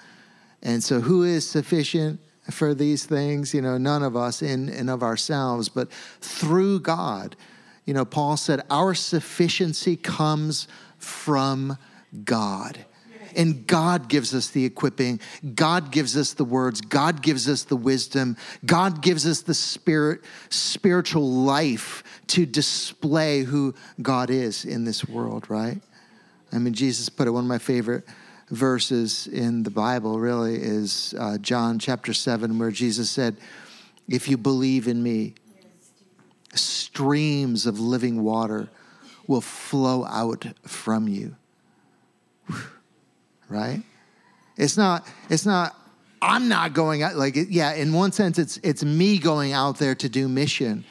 And 0.61 0.83
so, 0.83 1.01
who 1.01 1.23
is 1.23 1.49
sufficient? 1.49 2.21
For 2.51 2.75
these 2.75 3.05
things, 3.05 3.53
you 3.53 3.61
know, 3.61 3.79
none 3.79 4.03
of 4.03 4.17
us 4.17 4.43
in 4.43 4.69
and 4.69 4.89
of 4.89 5.03
ourselves, 5.03 5.69
but 5.69 5.91
through 6.21 6.81
God. 6.81 7.37
You 7.85 7.95
know, 7.95 8.05
Paul 8.05 8.37
said, 8.37 8.63
Our 8.71 8.95
sufficiency 8.95 9.97
comes 9.97 10.69
from 10.99 11.79
God. 12.25 12.85
And 13.37 13.67
God 13.67 14.09
gives 14.09 14.35
us 14.35 14.49
the 14.49 14.65
equipping. 14.65 15.21
God 15.55 15.93
gives 15.93 16.17
us 16.17 16.33
the 16.33 16.45
words. 16.45 16.81
God 16.81 17.23
gives 17.23 17.49
us 17.49 17.65
the 17.65 17.77
wisdom. 17.77 18.37
God 18.65 19.03
gives 19.03 19.27
us 19.27 19.43
the 19.43 19.55
spirit, 19.55 20.23
spiritual 20.49 21.31
life 21.31 22.03
to 22.29 22.47
display 22.47 23.43
who 23.43 23.75
God 24.01 24.31
is 24.31 24.65
in 24.65 24.85
this 24.85 25.07
world, 25.07 25.49
right? 25.51 25.81
I 26.53 26.59
mean, 26.59 26.73
Jesus 26.73 27.11
put 27.11 27.29
it, 27.29 27.31
one 27.31 27.45
of 27.45 27.49
my 27.49 27.59
favorite 27.59 28.05
verses 28.51 29.27
in 29.27 29.63
the 29.63 29.71
Bible 29.71 30.19
really 30.19 30.57
is 30.57 31.15
uh, 31.19 31.39
John 31.39 31.79
chapter 31.79 32.13
7, 32.13 32.59
where 32.59 32.71
Jesus 32.71 33.11
said, 33.11 33.37
If 34.09 34.29
you 34.29 34.37
believe 34.37 34.89
in 34.89 35.03
me, 35.03 35.35
streams 36.55 37.67
of 37.67 37.79
living 37.79 38.23
water 38.23 38.69
will 39.27 39.43
flow 39.43 40.05
out 40.07 40.47
from 40.65 41.09
you 41.09 41.37
right? 43.49 43.83
It's 44.57 44.77
not, 44.77 45.07
it's 45.31 45.47
not, 45.47 45.75
I'm 46.21 46.49
not 46.49 46.73
going 46.75 47.03
out, 47.03 47.17
like, 47.17 47.37
yeah, 47.37 47.75
in 47.75 47.93
one 47.93 48.13
sense, 48.13 48.39
it's, 48.39 48.59
it's 48.63 48.85
me 48.85 49.19
going 49.19 49.53
out 49.53 49.79
there 49.79 49.95
to 49.97 50.09
do 50.09 50.29
mission. 50.29 50.85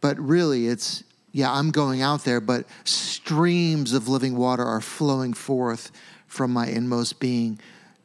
But 0.00 0.18
really, 0.18 0.68
it's, 0.68 1.04
yeah, 1.32 1.52
I'm 1.52 1.70
going 1.70 2.00
out 2.00 2.24
there, 2.24 2.40
but 2.40 2.66
streams 2.84 3.92
of 3.92 4.08
living 4.08 4.36
water 4.36 4.64
are 4.64 4.80
flowing 4.80 5.34
forth 5.34 5.92
from 6.26 6.52
my 6.52 6.66
inmost 6.66 7.20
being 7.20 7.58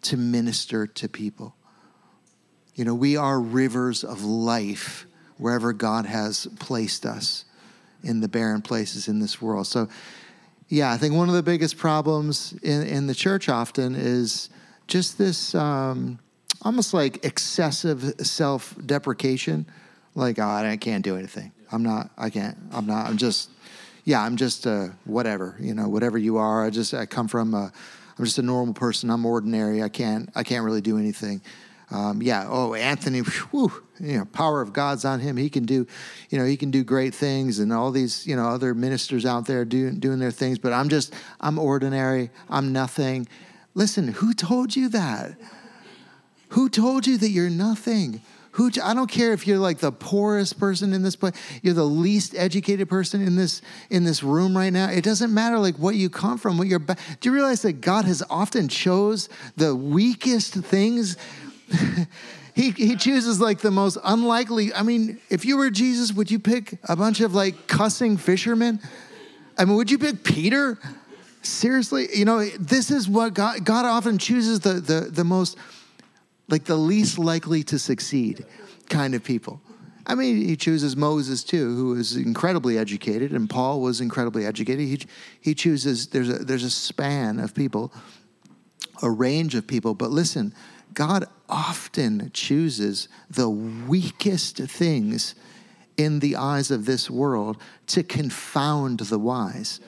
to 0.03 0.17
minister 0.17 0.85
to 0.85 1.07
people. 1.07 1.55
You 2.75 2.85
know, 2.85 2.93
we 2.93 3.15
are 3.15 3.39
rivers 3.39 4.03
of 4.03 4.23
life 4.23 5.05
wherever 5.37 5.73
God 5.73 6.05
has 6.05 6.47
placed 6.59 7.05
us 7.05 7.45
in 8.03 8.19
the 8.19 8.27
barren 8.27 8.61
places 8.61 9.07
in 9.07 9.19
this 9.19 9.41
world. 9.41 9.67
So, 9.67 9.87
yeah, 10.67 10.91
I 10.91 10.97
think 10.97 11.15
one 11.15 11.29
of 11.29 11.35
the 11.35 11.43
biggest 11.43 11.77
problems 11.77 12.53
in, 12.61 12.81
in 12.83 13.07
the 13.07 13.15
church 13.15 13.47
often 13.47 13.95
is 13.95 14.49
just 14.87 15.17
this 15.17 15.55
um, 15.55 16.19
almost 16.61 16.93
like 16.93 17.23
excessive 17.23 18.15
self 18.25 18.75
deprecation. 18.85 19.65
Like, 20.15 20.39
oh, 20.39 20.43
I 20.43 20.77
can't 20.77 21.03
do 21.03 21.15
anything. 21.15 21.52
I'm 21.73 21.83
not, 21.83 22.11
I 22.17 22.29
can't, 22.29 22.57
I'm 22.71 22.85
not, 22.85 23.07
I'm 23.07 23.17
just, 23.17 23.49
yeah, 24.05 24.21
I'm 24.21 24.37
just 24.37 24.67
uh, 24.67 24.89
whatever, 25.05 25.55
you 25.59 25.73
know, 25.73 25.89
whatever 25.89 26.17
you 26.17 26.37
are. 26.37 26.65
I 26.65 26.69
just, 26.69 26.93
I 26.93 27.05
come 27.05 27.27
from, 27.27 27.53
a, 27.53 27.71
I'm 28.17 28.25
just 28.25 28.37
a 28.37 28.43
normal 28.43 28.73
person. 28.73 29.09
I'm 29.09 29.25
ordinary. 29.25 29.81
I 29.81 29.89
can't, 29.89 30.29
I 30.35 30.43
can't 30.43 30.63
really 30.63 30.81
do 30.81 30.97
anything 30.97 31.41
um, 31.93 32.23
yeah, 32.23 32.47
oh, 32.49 32.73
Anthony, 32.73 33.19
whew, 33.19 33.71
you 33.99 34.17
know, 34.17 34.25
power 34.25 34.61
of 34.61 34.73
God's 34.73 35.05
on 35.05 35.19
him. 35.19 35.37
He 35.37 35.49
can 35.49 35.65
do, 35.65 35.85
you 36.29 36.39
know, 36.39 36.45
he 36.45 36.57
can 36.57 36.71
do 36.71 36.83
great 36.83 37.13
things, 37.13 37.59
and 37.59 37.71
all 37.71 37.91
these, 37.91 38.25
you 38.25 38.35
know, 38.35 38.47
other 38.47 38.73
ministers 38.73 39.25
out 39.25 39.45
there 39.45 39.63
doing 39.63 39.99
doing 39.99 40.19
their 40.19 40.31
things. 40.31 40.57
But 40.57 40.73
I'm 40.73 40.89
just, 40.89 41.13
I'm 41.39 41.59
ordinary. 41.59 42.31
I'm 42.49 42.73
nothing. 42.73 43.27
Listen, 43.75 44.07
who 44.07 44.33
told 44.33 44.75
you 44.75 44.89
that? 44.89 45.37
Who 46.49 46.69
told 46.69 47.05
you 47.07 47.17
that 47.17 47.29
you're 47.29 47.49
nothing? 47.49 48.21
Who 48.53 48.71
I 48.83 48.93
don't 48.93 49.09
care 49.09 49.33
if 49.33 49.45
you're 49.45 49.59
like 49.59 49.79
the 49.79 49.91
poorest 49.91 50.59
person 50.59 50.93
in 50.93 51.03
this 51.03 51.15
place, 51.15 51.33
you're 51.61 51.73
the 51.73 51.83
least 51.83 52.35
educated 52.35 52.89
person 52.89 53.21
in 53.21 53.35
this 53.35 53.61
in 53.89 54.03
this 54.03 54.23
room 54.23 54.55
right 54.55 54.71
now. 54.71 54.89
It 54.89 55.03
doesn't 55.03 55.33
matter 55.33 55.59
like 55.59 55.77
what 55.77 55.95
you 55.95 56.09
come 56.09 56.37
from, 56.37 56.57
what 56.57 56.67
you're. 56.67 56.79
Do 56.79 56.95
you 57.23 57.33
realize 57.33 57.61
that 57.63 57.81
God 57.81 58.05
has 58.05 58.23
often 58.29 58.67
chose 58.67 59.29
the 59.57 59.75
weakest 59.75 60.53
things 60.53 61.17
he, 62.53 62.71
he 62.71 62.95
chooses 62.95 63.39
like 63.41 63.59
the 63.59 63.71
most 63.71 63.97
unlikely. 64.03 64.73
I 64.73 64.83
mean, 64.83 65.19
if 65.29 65.45
you 65.45 65.57
were 65.57 65.69
Jesus, 65.69 66.13
would 66.13 66.29
you 66.29 66.39
pick 66.39 66.77
a 66.83 66.95
bunch 66.95 67.21
of 67.21 67.33
like 67.33 67.67
cussing 67.67 68.17
fishermen? 68.17 68.79
I 69.57 69.65
mean, 69.65 69.75
would 69.75 69.89
you 69.89 69.97
pick 69.97 70.23
Peter? 70.23 70.77
Seriously, 71.41 72.07
you 72.13 72.25
know, 72.25 72.45
this 72.59 72.89
is 72.89 73.09
what 73.09 73.33
God, 73.33 73.65
God 73.65 73.85
often 73.85 74.17
chooses 74.17 74.61
the, 74.61 74.75
the, 74.75 75.01
the 75.11 75.23
most, 75.23 75.57
like 76.47 76.65
the 76.65 76.75
least 76.75 77.17
likely 77.17 77.63
to 77.63 77.79
succeed 77.79 78.45
kind 78.89 79.15
of 79.15 79.23
people. 79.23 79.61
I 80.05 80.15
mean, 80.15 80.45
he 80.45 80.57
chooses 80.57 80.97
Moses 80.97 81.43
too, 81.43 81.75
who 81.75 81.95
is 81.95 82.17
incredibly 82.17 82.77
educated, 82.77 83.31
and 83.31 83.49
Paul 83.49 83.79
was 83.79 84.01
incredibly 84.01 84.45
educated. 84.45 84.85
He, 84.87 84.99
he 85.39 85.55
chooses, 85.55 86.07
there's 86.07 86.29
a, 86.29 86.39
there's 86.39 86.63
a 86.63 86.69
span 86.69 87.39
of 87.39 87.55
people, 87.55 87.93
a 89.01 89.09
range 89.09 89.55
of 89.55 89.65
people. 89.65 89.93
But 89.93 90.11
listen, 90.11 90.53
God 90.93 91.25
often 91.47 92.31
chooses 92.33 93.07
the 93.29 93.49
weakest 93.49 94.57
things 94.57 95.35
in 95.95 96.19
the 96.19 96.35
eyes 96.35 96.69
of 96.71 96.85
this 96.85 97.09
world 97.09 97.57
to 97.87 98.03
confound 98.03 98.99
the 98.99 99.19
wise. 99.19 99.79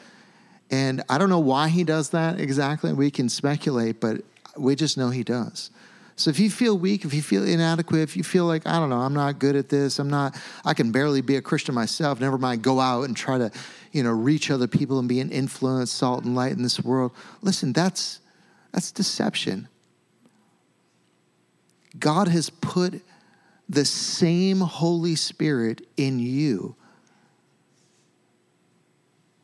And 0.71 1.03
I 1.09 1.17
don't 1.17 1.29
know 1.29 1.39
why 1.39 1.67
he 1.69 1.83
does 1.83 2.09
that 2.11 2.39
exactly. 2.39 2.93
We 2.93 3.11
can 3.11 3.27
speculate, 3.27 3.99
but 3.99 4.21
we 4.57 4.75
just 4.75 4.97
know 4.97 5.09
he 5.09 5.23
does. 5.23 5.71
So 6.17 6.29
if 6.29 6.39
you 6.39 6.49
feel 6.49 6.77
weak, 6.77 7.03
if 7.03 7.13
you 7.13 7.21
feel 7.21 7.43
inadequate, 7.43 7.99
if 7.99 8.15
you 8.15 8.23
feel 8.23 8.45
like, 8.45 8.65
I 8.65 8.79
don't 8.79 8.89
know, 8.89 8.99
I'm 8.99 9.13
not 9.13 9.37
good 9.37 9.55
at 9.55 9.67
this, 9.67 9.99
I'm 9.99 10.09
not, 10.09 10.37
I 10.63 10.73
can 10.73 10.91
barely 10.91 11.21
be 11.21 11.35
a 11.35 11.41
Christian 11.41 11.75
myself, 11.75 12.21
never 12.21 12.37
mind 12.37 12.61
go 12.61 12.79
out 12.79 13.03
and 13.03 13.17
try 13.17 13.37
to, 13.37 13.51
you 13.91 14.01
know, 14.01 14.11
reach 14.11 14.49
other 14.49 14.67
people 14.67 14.97
and 14.97 15.09
be 15.09 15.19
an 15.19 15.29
influence, 15.29 15.91
salt 15.91 16.23
and 16.23 16.33
light 16.33 16.53
in 16.53 16.63
this 16.63 16.79
world. 16.79 17.11
Listen, 17.41 17.73
that's 17.73 18.21
that's 18.71 18.91
deception. 18.91 19.69
God 21.97 22.27
has 22.27 22.49
put 22.49 23.01
the 23.69 23.85
same 23.85 24.59
Holy 24.59 25.15
Spirit 25.15 25.87
in 25.95 26.19
you 26.19 26.75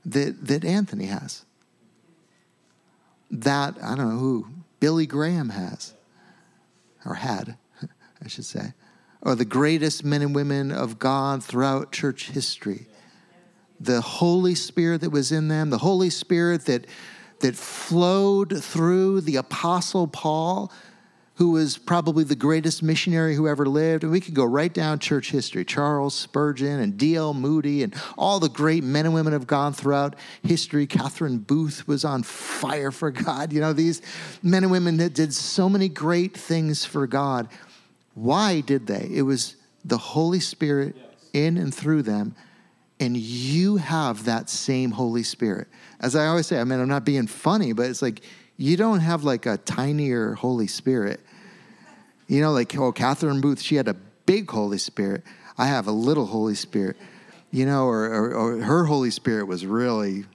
that, 0.06 0.46
that 0.48 0.66
Anthony 0.66 1.06
has. 1.06 1.46
That, 3.30 3.76
I 3.82 3.96
don't 3.96 4.10
know 4.10 4.18
who, 4.18 4.48
Billy 4.80 5.06
Graham 5.06 5.50
has, 5.50 5.94
or 7.06 7.16
had, 7.16 7.58
I 8.24 8.28
should 8.28 8.46
say, 8.46 8.74
are 9.24 9.36
the 9.36 9.46
greatest 9.46 10.04
men 10.04 10.22
and 10.22 10.36
women 10.36 10.72
of 10.72 11.00
God 11.00 11.44
throughout 11.44 11.92
church 11.92 12.30
history. 12.30 12.88
The 13.80 14.02
Holy 14.02 14.56
Spirit 14.56 15.02
that 15.02 15.10
was 15.10 15.32
in 15.32 15.48
them, 15.48 15.70
the 15.70 15.80
Holy 15.80 16.10
Spirit 16.10 16.66
that, 16.66 16.88
that 17.40 17.56
flowed 17.56 18.64
through 18.64 19.22
the 19.22 19.36
Apostle 19.36 20.08
Paul 20.08 20.72
who 21.42 21.50
was 21.50 21.76
probably 21.76 22.24
the 22.24 22.36
greatest 22.36 22.84
missionary 22.84 23.34
who 23.34 23.48
ever 23.48 23.66
lived. 23.66 24.04
And 24.04 24.12
we 24.12 24.20
could 24.22 24.36
go 24.36 24.46
right 24.46 24.72
down 24.72 25.00
church 25.00 25.32
history 25.32 25.66
Charles 25.66 26.14
Spurgeon 26.14 26.80
and 26.80 27.00
D.L. 27.00 27.34
Moody 27.34 27.82
and 27.82 27.96
all 28.16 28.40
the 28.40 28.48
great 28.48 28.84
men 28.84 29.06
and 29.06 29.16
women 29.16 29.34
have 29.34 29.48
gone 29.48 29.74
throughout 29.74 30.16
history. 30.44 30.86
Catherine 30.86 31.40
Booth 31.40 31.88
was 31.88 32.06
on 32.06 32.22
fire 32.22 32.92
for 32.92 33.10
God. 33.10 33.54
You 33.54 33.60
know, 33.60 33.74
these 33.74 34.04
men 34.44 34.62
and 34.62 34.72
women 34.72 34.98
that 34.98 35.16
did 35.16 35.34
so 35.34 35.68
many 35.68 35.90
great 35.90 36.38
things 36.38 36.86
for 36.86 37.08
God. 37.08 37.48
Why 38.14 38.62
did 38.62 38.86
they? 38.86 39.10
It 39.12 39.24
was 39.24 39.56
the 39.84 39.98
Holy 39.98 40.42
Spirit 40.42 40.96
in 41.34 41.58
and 41.58 41.74
through 41.74 42.04
them. 42.04 42.36
And 43.00 43.18
you 43.18 43.78
have 43.78 44.26
that 44.26 44.48
same 44.48 44.92
Holy 44.92 45.24
Spirit. 45.24 45.70
As 46.00 46.16
I 46.16 46.28
always 46.28 46.46
say, 46.46 46.60
I 46.60 46.64
mean, 46.66 46.80
I'm 46.80 46.88
not 46.88 47.04
being 47.04 47.26
funny, 47.26 47.74
but 47.74 47.88
it's 47.88 48.04
like 48.04 48.22
you 48.62 48.78
don't 48.78 49.00
have 49.00 49.24
like 49.24 49.46
a 49.48 49.58
tinier 49.58 50.34
Holy 50.34 50.68
Spirit. 50.68 51.20
You 52.28 52.42
know, 52.42 52.52
like, 52.52 52.78
oh, 52.78 52.92
Catherine 52.92 53.42
Booth, 53.42 53.60
she 53.60 53.76
had 53.76 53.88
a 53.88 53.96
big 54.26 54.50
Holy 54.50 54.78
Spirit. 54.78 55.24
I 55.58 55.66
have 55.66 55.88
a 55.88 55.92
little 55.92 56.28
Holy 56.28 56.56
Spirit. 56.56 56.96
You 57.50 57.66
know, 57.66 57.86
or, 57.88 58.06
or, 58.06 58.34
or 58.34 58.58
her 58.62 58.86
Holy 58.86 59.12
Spirit 59.12 59.46
was 59.46 59.66
really 59.66 60.26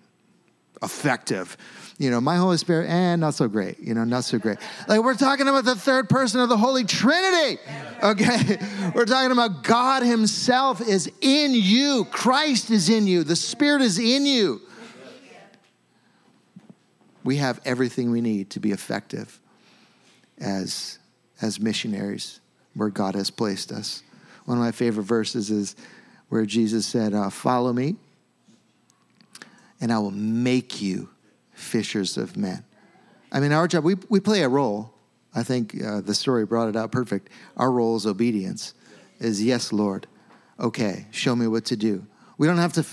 effective. 0.82 1.56
You 1.98 2.10
know, 2.10 2.20
my 2.20 2.36
Holy 2.36 2.58
Spirit, 2.58 2.90
and 2.90 3.22
eh, 3.22 3.26
not 3.26 3.34
so 3.34 3.48
great. 3.48 3.78
You 3.78 3.94
know, 3.94 4.04
not 4.04 4.24
so 4.24 4.38
great. 4.38 4.58
Like 4.86 5.02
we're 5.02 5.14
talking 5.14 5.48
about 5.48 5.64
the 5.64 5.76
third 5.76 6.10
person 6.10 6.40
of 6.40 6.50
the 6.50 6.58
Holy 6.58 6.84
Trinity. 6.84 7.58
Okay, 8.02 8.58
we're 8.94 9.06
talking 9.06 9.30
about 9.30 9.62
God 9.62 10.02
Himself 10.02 10.86
is 10.86 11.10
in 11.22 11.52
you. 11.54 12.06
Christ 12.10 12.70
is 12.70 12.90
in 12.90 13.06
you. 13.06 13.24
The 13.24 13.36
Spirit 13.36 13.80
is 13.80 13.98
in 13.98 14.26
you. 14.26 14.60
We 17.26 17.36
have 17.36 17.60
everything 17.64 18.10
we 18.10 18.20
need 18.22 18.50
to 18.50 18.60
be 18.60 18.70
effective 18.70 19.40
as 20.38 20.98
as 21.42 21.60
missionaries 21.60 22.40
where 22.74 22.88
God 22.88 23.14
has 23.14 23.30
placed 23.30 23.72
us. 23.72 24.02
One 24.44 24.58
of 24.58 24.64
my 24.64 24.72
favorite 24.72 25.04
verses 25.04 25.50
is 25.50 25.74
where 26.28 26.46
Jesus 26.46 26.86
said, 26.86 27.14
uh, 27.14 27.30
Follow 27.30 27.72
me, 27.72 27.96
and 29.80 29.92
I 29.92 29.98
will 29.98 30.12
make 30.12 30.80
you 30.80 31.08
fishers 31.52 32.16
of 32.16 32.36
men. 32.36 32.64
I 33.32 33.40
mean, 33.40 33.52
our 33.52 33.66
job, 33.66 33.84
we, 33.84 33.96
we 34.08 34.20
play 34.20 34.42
a 34.42 34.48
role. 34.48 34.92
I 35.34 35.42
think 35.42 35.82
uh, 35.82 36.00
the 36.00 36.14
story 36.14 36.46
brought 36.46 36.68
it 36.68 36.76
out 36.76 36.92
perfect. 36.92 37.28
Our 37.56 37.70
role 37.70 37.96
is 37.96 38.06
obedience, 38.06 38.72
is 39.18 39.42
yes, 39.42 39.72
Lord. 39.72 40.06
Okay, 40.58 41.06
show 41.10 41.34
me 41.34 41.46
what 41.46 41.64
to 41.66 41.76
do. 41.76 42.06
We 42.38 42.46
don't 42.46 42.56
have 42.58 42.72
to. 42.74 42.86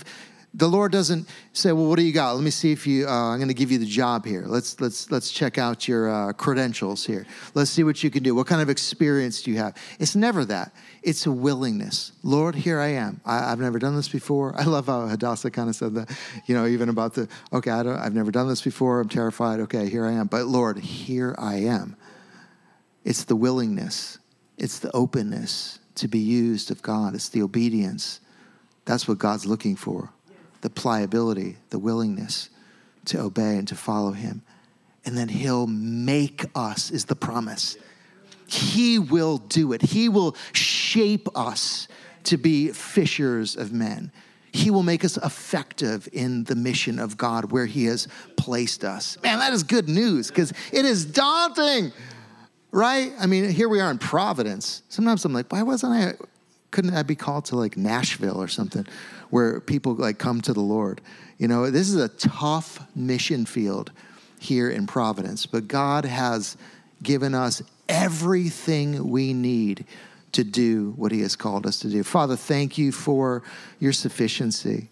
The 0.56 0.68
Lord 0.68 0.92
doesn't 0.92 1.28
say, 1.52 1.72
"Well, 1.72 1.86
what 1.86 1.98
do 1.98 2.04
you 2.04 2.12
got? 2.12 2.36
Let 2.36 2.44
me 2.44 2.50
see 2.50 2.70
if 2.70 2.86
you. 2.86 3.08
Uh, 3.08 3.32
I'm 3.32 3.38
going 3.38 3.48
to 3.48 3.54
give 3.54 3.72
you 3.72 3.78
the 3.78 3.86
job 3.86 4.24
here. 4.24 4.44
Let's 4.46 4.80
let's 4.80 5.10
let's 5.10 5.32
check 5.32 5.58
out 5.58 5.88
your 5.88 6.08
uh, 6.08 6.32
credentials 6.32 7.04
here. 7.04 7.26
Let's 7.54 7.72
see 7.72 7.82
what 7.82 8.04
you 8.04 8.10
can 8.10 8.22
do. 8.22 8.36
What 8.36 8.46
kind 8.46 8.62
of 8.62 8.70
experience 8.70 9.42
do 9.42 9.50
you 9.50 9.56
have?" 9.56 9.76
It's 9.98 10.14
never 10.14 10.44
that. 10.44 10.72
It's 11.02 11.26
a 11.26 11.32
willingness. 11.32 12.12
Lord, 12.22 12.54
here 12.54 12.78
I 12.78 12.90
am. 12.90 13.20
I, 13.26 13.50
have 13.50 13.58
never 13.58 13.80
done 13.80 13.96
this 13.96 14.08
before. 14.08 14.54
I 14.58 14.62
love 14.62 14.86
how 14.86 15.08
Hadassah 15.08 15.50
kind 15.50 15.68
of 15.68 15.74
said 15.74 15.94
that. 15.94 16.16
You 16.46 16.54
know, 16.54 16.66
even 16.66 16.88
about 16.88 17.14
the 17.14 17.28
okay, 17.52 17.72
I 17.72 17.82
don't, 17.82 17.98
I've 17.98 18.14
never 18.14 18.30
done 18.30 18.46
this 18.46 18.62
before. 18.62 19.00
I'm 19.00 19.08
terrified. 19.08 19.58
Okay, 19.58 19.88
here 19.88 20.06
I 20.06 20.12
am. 20.12 20.28
But 20.28 20.46
Lord, 20.46 20.78
here 20.78 21.34
I 21.36 21.56
am. 21.56 21.96
It's 23.04 23.24
the 23.24 23.36
willingness. 23.36 24.20
It's 24.56 24.78
the 24.78 24.94
openness 24.94 25.80
to 25.96 26.06
be 26.06 26.20
used 26.20 26.70
of 26.70 26.80
God. 26.80 27.16
It's 27.16 27.28
the 27.28 27.42
obedience. 27.42 28.20
That's 28.84 29.08
what 29.08 29.18
God's 29.18 29.46
looking 29.46 29.74
for 29.74 30.12
the 30.64 30.70
pliability, 30.70 31.58
the 31.68 31.78
willingness 31.78 32.48
to 33.04 33.20
obey 33.20 33.58
and 33.58 33.68
to 33.68 33.74
follow 33.74 34.12
Him. 34.12 34.40
And 35.04 35.16
then 35.16 35.28
He'll 35.28 35.66
make 35.66 36.46
us, 36.54 36.90
is 36.90 37.04
the 37.04 37.14
promise. 37.14 37.76
He 38.46 38.98
will 38.98 39.36
do 39.36 39.74
it, 39.74 39.82
He 39.82 40.08
will 40.08 40.34
shape 40.52 41.28
us 41.36 41.86
to 42.24 42.38
be 42.38 42.68
fishers 42.68 43.56
of 43.56 43.74
men. 43.74 44.10
He 44.52 44.70
will 44.70 44.82
make 44.82 45.04
us 45.04 45.18
effective 45.18 46.08
in 46.14 46.44
the 46.44 46.54
mission 46.54 46.98
of 46.98 47.18
God 47.18 47.52
where 47.52 47.66
He 47.66 47.84
has 47.84 48.08
placed 48.38 48.84
us. 48.84 49.18
Man, 49.22 49.40
that 49.40 49.52
is 49.52 49.64
good 49.64 49.86
news 49.86 50.28
because 50.28 50.54
it 50.72 50.86
is 50.86 51.04
daunting, 51.04 51.92
right? 52.70 53.12
I 53.20 53.26
mean, 53.26 53.50
here 53.50 53.68
we 53.68 53.80
are 53.80 53.90
in 53.90 53.98
Providence. 53.98 54.82
Sometimes 54.88 55.26
I'm 55.26 55.34
like, 55.34 55.52
why 55.52 55.62
wasn't 55.62 55.92
I, 55.92 56.14
couldn't 56.74 56.94
I 56.94 57.02
be 57.02 57.14
called 57.14 57.46
to 57.46 57.56
like 57.56 57.76
Nashville 57.78 58.40
or 58.40 58.48
something? 58.48 58.86
where 59.34 59.58
people 59.58 59.94
like 59.94 60.16
come 60.16 60.40
to 60.40 60.52
the 60.52 60.60
Lord. 60.60 61.00
You 61.38 61.48
know, 61.48 61.68
this 61.68 61.88
is 61.88 61.96
a 61.96 62.08
tough 62.08 62.86
mission 62.94 63.46
field 63.46 63.90
here 64.38 64.70
in 64.70 64.86
Providence, 64.86 65.44
but 65.44 65.66
God 65.66 66.04
has 66.04 66.56
given 67.02 67.34
us 67.34 67.60
everything 67.88 69.10
we 69.10 69.32
need 69.32 69.86
to 70.30 70.44
do 70.44 70.92
what 70.96 71.10
He 71.10 71.20
has 71.22 71.34
called 71.34 71.66
us 71.66 71.80
to 71.80 71.88
do. 71.88 72.04
Father, 72.04 72.36
thank 72.36 72.78
you 72.78 72.92
for 72.92 73.42
your 73.80 73.92
sufficiency. 73.92 74.88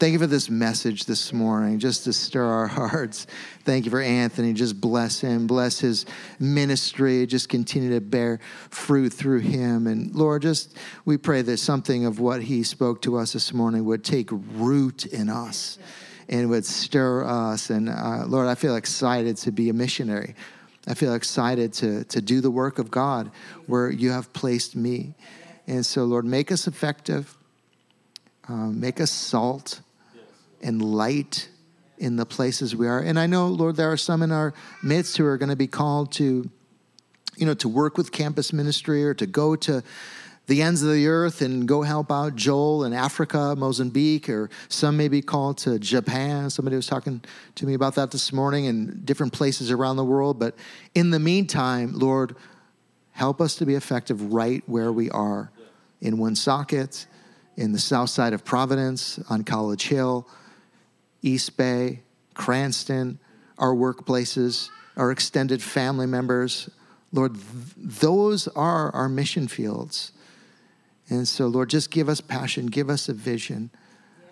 Thank 0.00 0.14
you 0.14 0.18
for 0.18 0.26
this 0.26 0.48
message 0.48 1.04
this 1.04 1.30
morning, 1.30 1.78
just 1.78 2.04
to 2.04 2.14
stir 2.14 2.42
our 2.42 2.66
hearts. 2.88 3.26
Thank 3.64 3.84
you 3.84 3.90
for 3.90 4.00
Anthony. 4.00 4.54
Just 4.54 4.80
bless 4.80 5.20
him, 5.20 5.46
bless 5.46 5.78
his 5.78 6.06
ministry. 6.38 7.26
Just 7.26 7.50
continue 7.50 7.90
to 7.90 8.00
bear 8.00 8.40
fruit 8.70 9.12
through 9.12 9.40
him. 9.40 9.86
And 9.86 10.14
Lord, 10.14 10.40
just 10.40 10.74
we 11.04 11.18
pray 11.18 11.42
that 11.42 11.58
something 11.58 12.06
of 12.06 12.18
what 12.18 12.42
he 12.42 12.62
spoke 12.62 13.02
to 13.02 13.18
us 13.18 13.34
this 13.34 13.52
morning 13.52 13.84
would 13.84 14.02
take 14.02 14.30
root 14.32 15.04
in 15.04 15.28
us 15.28 15.78
and 16.30 16.48
would 16.48 16.64
stir 16.64 17.26
us. 17.26 17.68
And 17.68 17.90
uh, 17.90 18.24
Lord, 18.26 18.46
I 18.48 18.54
feel 18.54 18.76
excited 18.76 19.36
to 19.36 19.52
be 19.52 19.68
a 19.68 19.74
missionary. 19.74 20.34
I 20.88 20.94
feel 20.94 21.12
excited 21.12 21.74
to, 21.74 22.04
to 22.04 22.22
do 22.22 22.40
the 22.40 22.50
work 22.50 22.78
of 22.78 22.90
God 22.90 23.30
where 23.66 23.90
you 23.90 24.12
have 24.12 24.32
placed 24.32 24.74
me. 24.74 25.12
And 25.66 25.84
so, 25.84 26.04
Lord, 26.04 26.24
make 26.24 26.50
us 26.50 26.66
effective, 26.66 27.36
uh, 28.48 28.68
make 28.68 28.98
us 28.98 29.10
salt 29.10 29.82
and 30.62 30.82
light 30.82 31.48
in 31.98 32.16
the 32.16 32.26
places 32.26 32.74
we 32.74 32.88
are. 32.88 32.98
And 32.98 33.18
I 33.18 33.26
know, 33.26 33.46
Lord, 33.46 33.76
there 33.76 33.92
are 33.92 33.96
some 33.96 34.22
in 34.22 34.32
our 34.32 34.54
midst 34.82 35.18
who 35.18 35.26
are 35.26 35.36
going 35.36 35.50
to 35.50 35.56
be 35.56 35.66
called 35.66 36.12
to, 36.12 36.50
you 37.36 37.46
know, 37.46 37.54
to 37.54 37.68
work 37.68 37.98
with 37.98 38.10
campus 38.10 38.52
ministry 38.52 39.04
or 39.04 39.14
to 39.14 39.26
go 39.26 39.54
to 39.56 39.82
the 40.46 40.62
ends 40.62 40.82
of 40.82 40.92
the 40.92 41.06
earth 41.06 41.42
and 41.42 41.68
go 41.68 41.82
help 41.82 42.10
out 42.10 42.34
Joel 42.34 42.84
in 42.84 42.92
Africa, 42.92 43.54
Mozambique, 43.56 44.28
or 44.28 44.50
some 44.68 44.96
may 44.96 45.08
be 45.08 45.22
called 45.22 45.58
to 45.58 45.78
Japan. 45.78 46.50
Somebody 46.50 46.74
was 46.74 46.86
talking 46.86 47.22
to 47.54 47.66
me 47.66 47.74
about 47.74 47.94
that 47.94 48.10
this 48.10 48.32
morning 48.32 48.66
and 48.66 49.04
different 49.04 49.32
places 49.32 49.70
around 49.70 49.96
the 49.96 50.04
world. 50.04 50.38
But 50.38 50.56
in 50.94 51.10
the 51.10 51.20
meantime, 51.20 51.92
Lord, 51.92 52.34
help 53.12 53.40
us 53.40 53.54
to 53.56 53.66
be 53.66 53.74
effective 53.74 54.32
right 54.32 54.64
where 54.66 54.90
we 54.90 55.10
are 55.10 55.52
in 56.00 56.18
Woonsocket, 56.18 57.06
in 57.56 57.72
the 57.72 57.78
south 57.78 58.08
side 58.08 58.32
of 58.32 58.44
Providence, 58.44 59.20
on 59.28 59.44
College 59.44 59.86
Hill 59.86 60.26
East 61.22 61.56
Bay, 61.56 62.02
Cranston, 62.34 63.18
our 63.58 63.74
workplaces, 63.74 64.70
our 64.96 65.10
extended 65.10 65.62
family 65.62 66.06
members. 66.06 66.70
Lord, 67.12 67.34
th- 67.34 67.44
those 67.76 68.48
are 68.48 68.94
our 68.94 69.08
mission 69.08 69.48
fields. 69.48 70.12
And 71.08 71.26
so, 71.26 71.48
Lord, 71.48 71.70
just 71.70 71.90
give 71.90 72.08
us 72.08 72.20
passion, 72.20 72.66
give 72.66 72.88
us 72.88 73.08
a 73.08 73.12
vision 73.12 73.70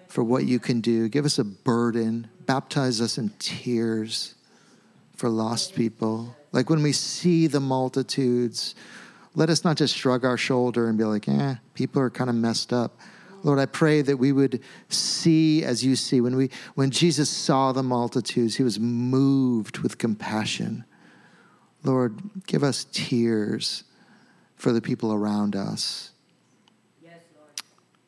for 0.06 0.24
what 0.24 0.44
you 0.44 0.58
can 0.58 0.80
do, 0.80 1.08
give 1.08 1.24
us 1.24 1.38
a 1.38 1.44
burden, 1.44 2.28
baptize 2.46 3.00
us 3.00 3.18
in 3.18 3.30
tears 3.38 4.34
for 5.16 5.28
lost 5.28 5.74
people. 5.74 6.34
Like 6.52 6.70
when 6.70 6.82
we 6.82 6.92
see 6.92 7.46
the 7.46 7.60
multitudes, 7.60 8.74
let 9.34 9.50
us 9.50 9.64
not 9.64 9.76
just 9.76 9.96
shrug 9.96 10.24
our 10.24 10.36
shoulder 10.36 10.88
and 10.88 10.96
be 10.96 11.04
like, 11.04 11.28
eh, 11.28 11.56
people 11.74 12.00
are 12.00 12.10
kind 12.10 12.30
of 12.30 12.36
messed 12.36 12.72
up. 12.72 12.98
Lord, 13.42 13.58
I 13.58 13.66
pray 13.66 14.02
that 14.02 14.16
we 14.16 14.32
would 14.32 14.60
see 14.88 15.64
as 15.64 15.84
you 15.84 15.96
see. 15.96 16.20
When, 16.20 16.36
we, 16.36 16.50
when 16.74 16.90
Jesus 16.90 17.30
saw 17.30 17.72
the 17.72 17.82
multitudes, 17.82 18.56
he 18.56 18.62
was 18.62 18.80
moved 18.80 19.78
with 19.78 19.98
compassion. 19.98 20.84
Lord, 21.84 22.18
give 22.46 22.64
us 22.64 22.86
tears 22.92 23.84
for 24.56 24.72
the 24.72 24.80
people 24.80 25.12
around 25.12 25.54
us. 25.54 26.10
Yes, 27.02 27.20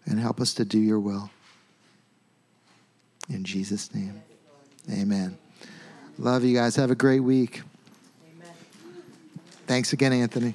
and 0.06 0.18
help 0.18 0.40
us 0.40 0.52
to 0.54 0.64
do 0.64 0.78
your 0.78 0.98
will. 0.98 1.30
In 3.28 3.44
Jesus' 3.44 3.94
name, 3.94 4.20
amen. 4.90 5.38
Love 6.18 6.44
you 6.44 6.56
guys. 6.56 6.76
Have 6.76 6.90
a 6.90 6.96
great 6.96 7.20
week. 7.20 7.62
Thanks 9.66 9.92
again, 9.92 10.12
Anthony. 10.12 10.54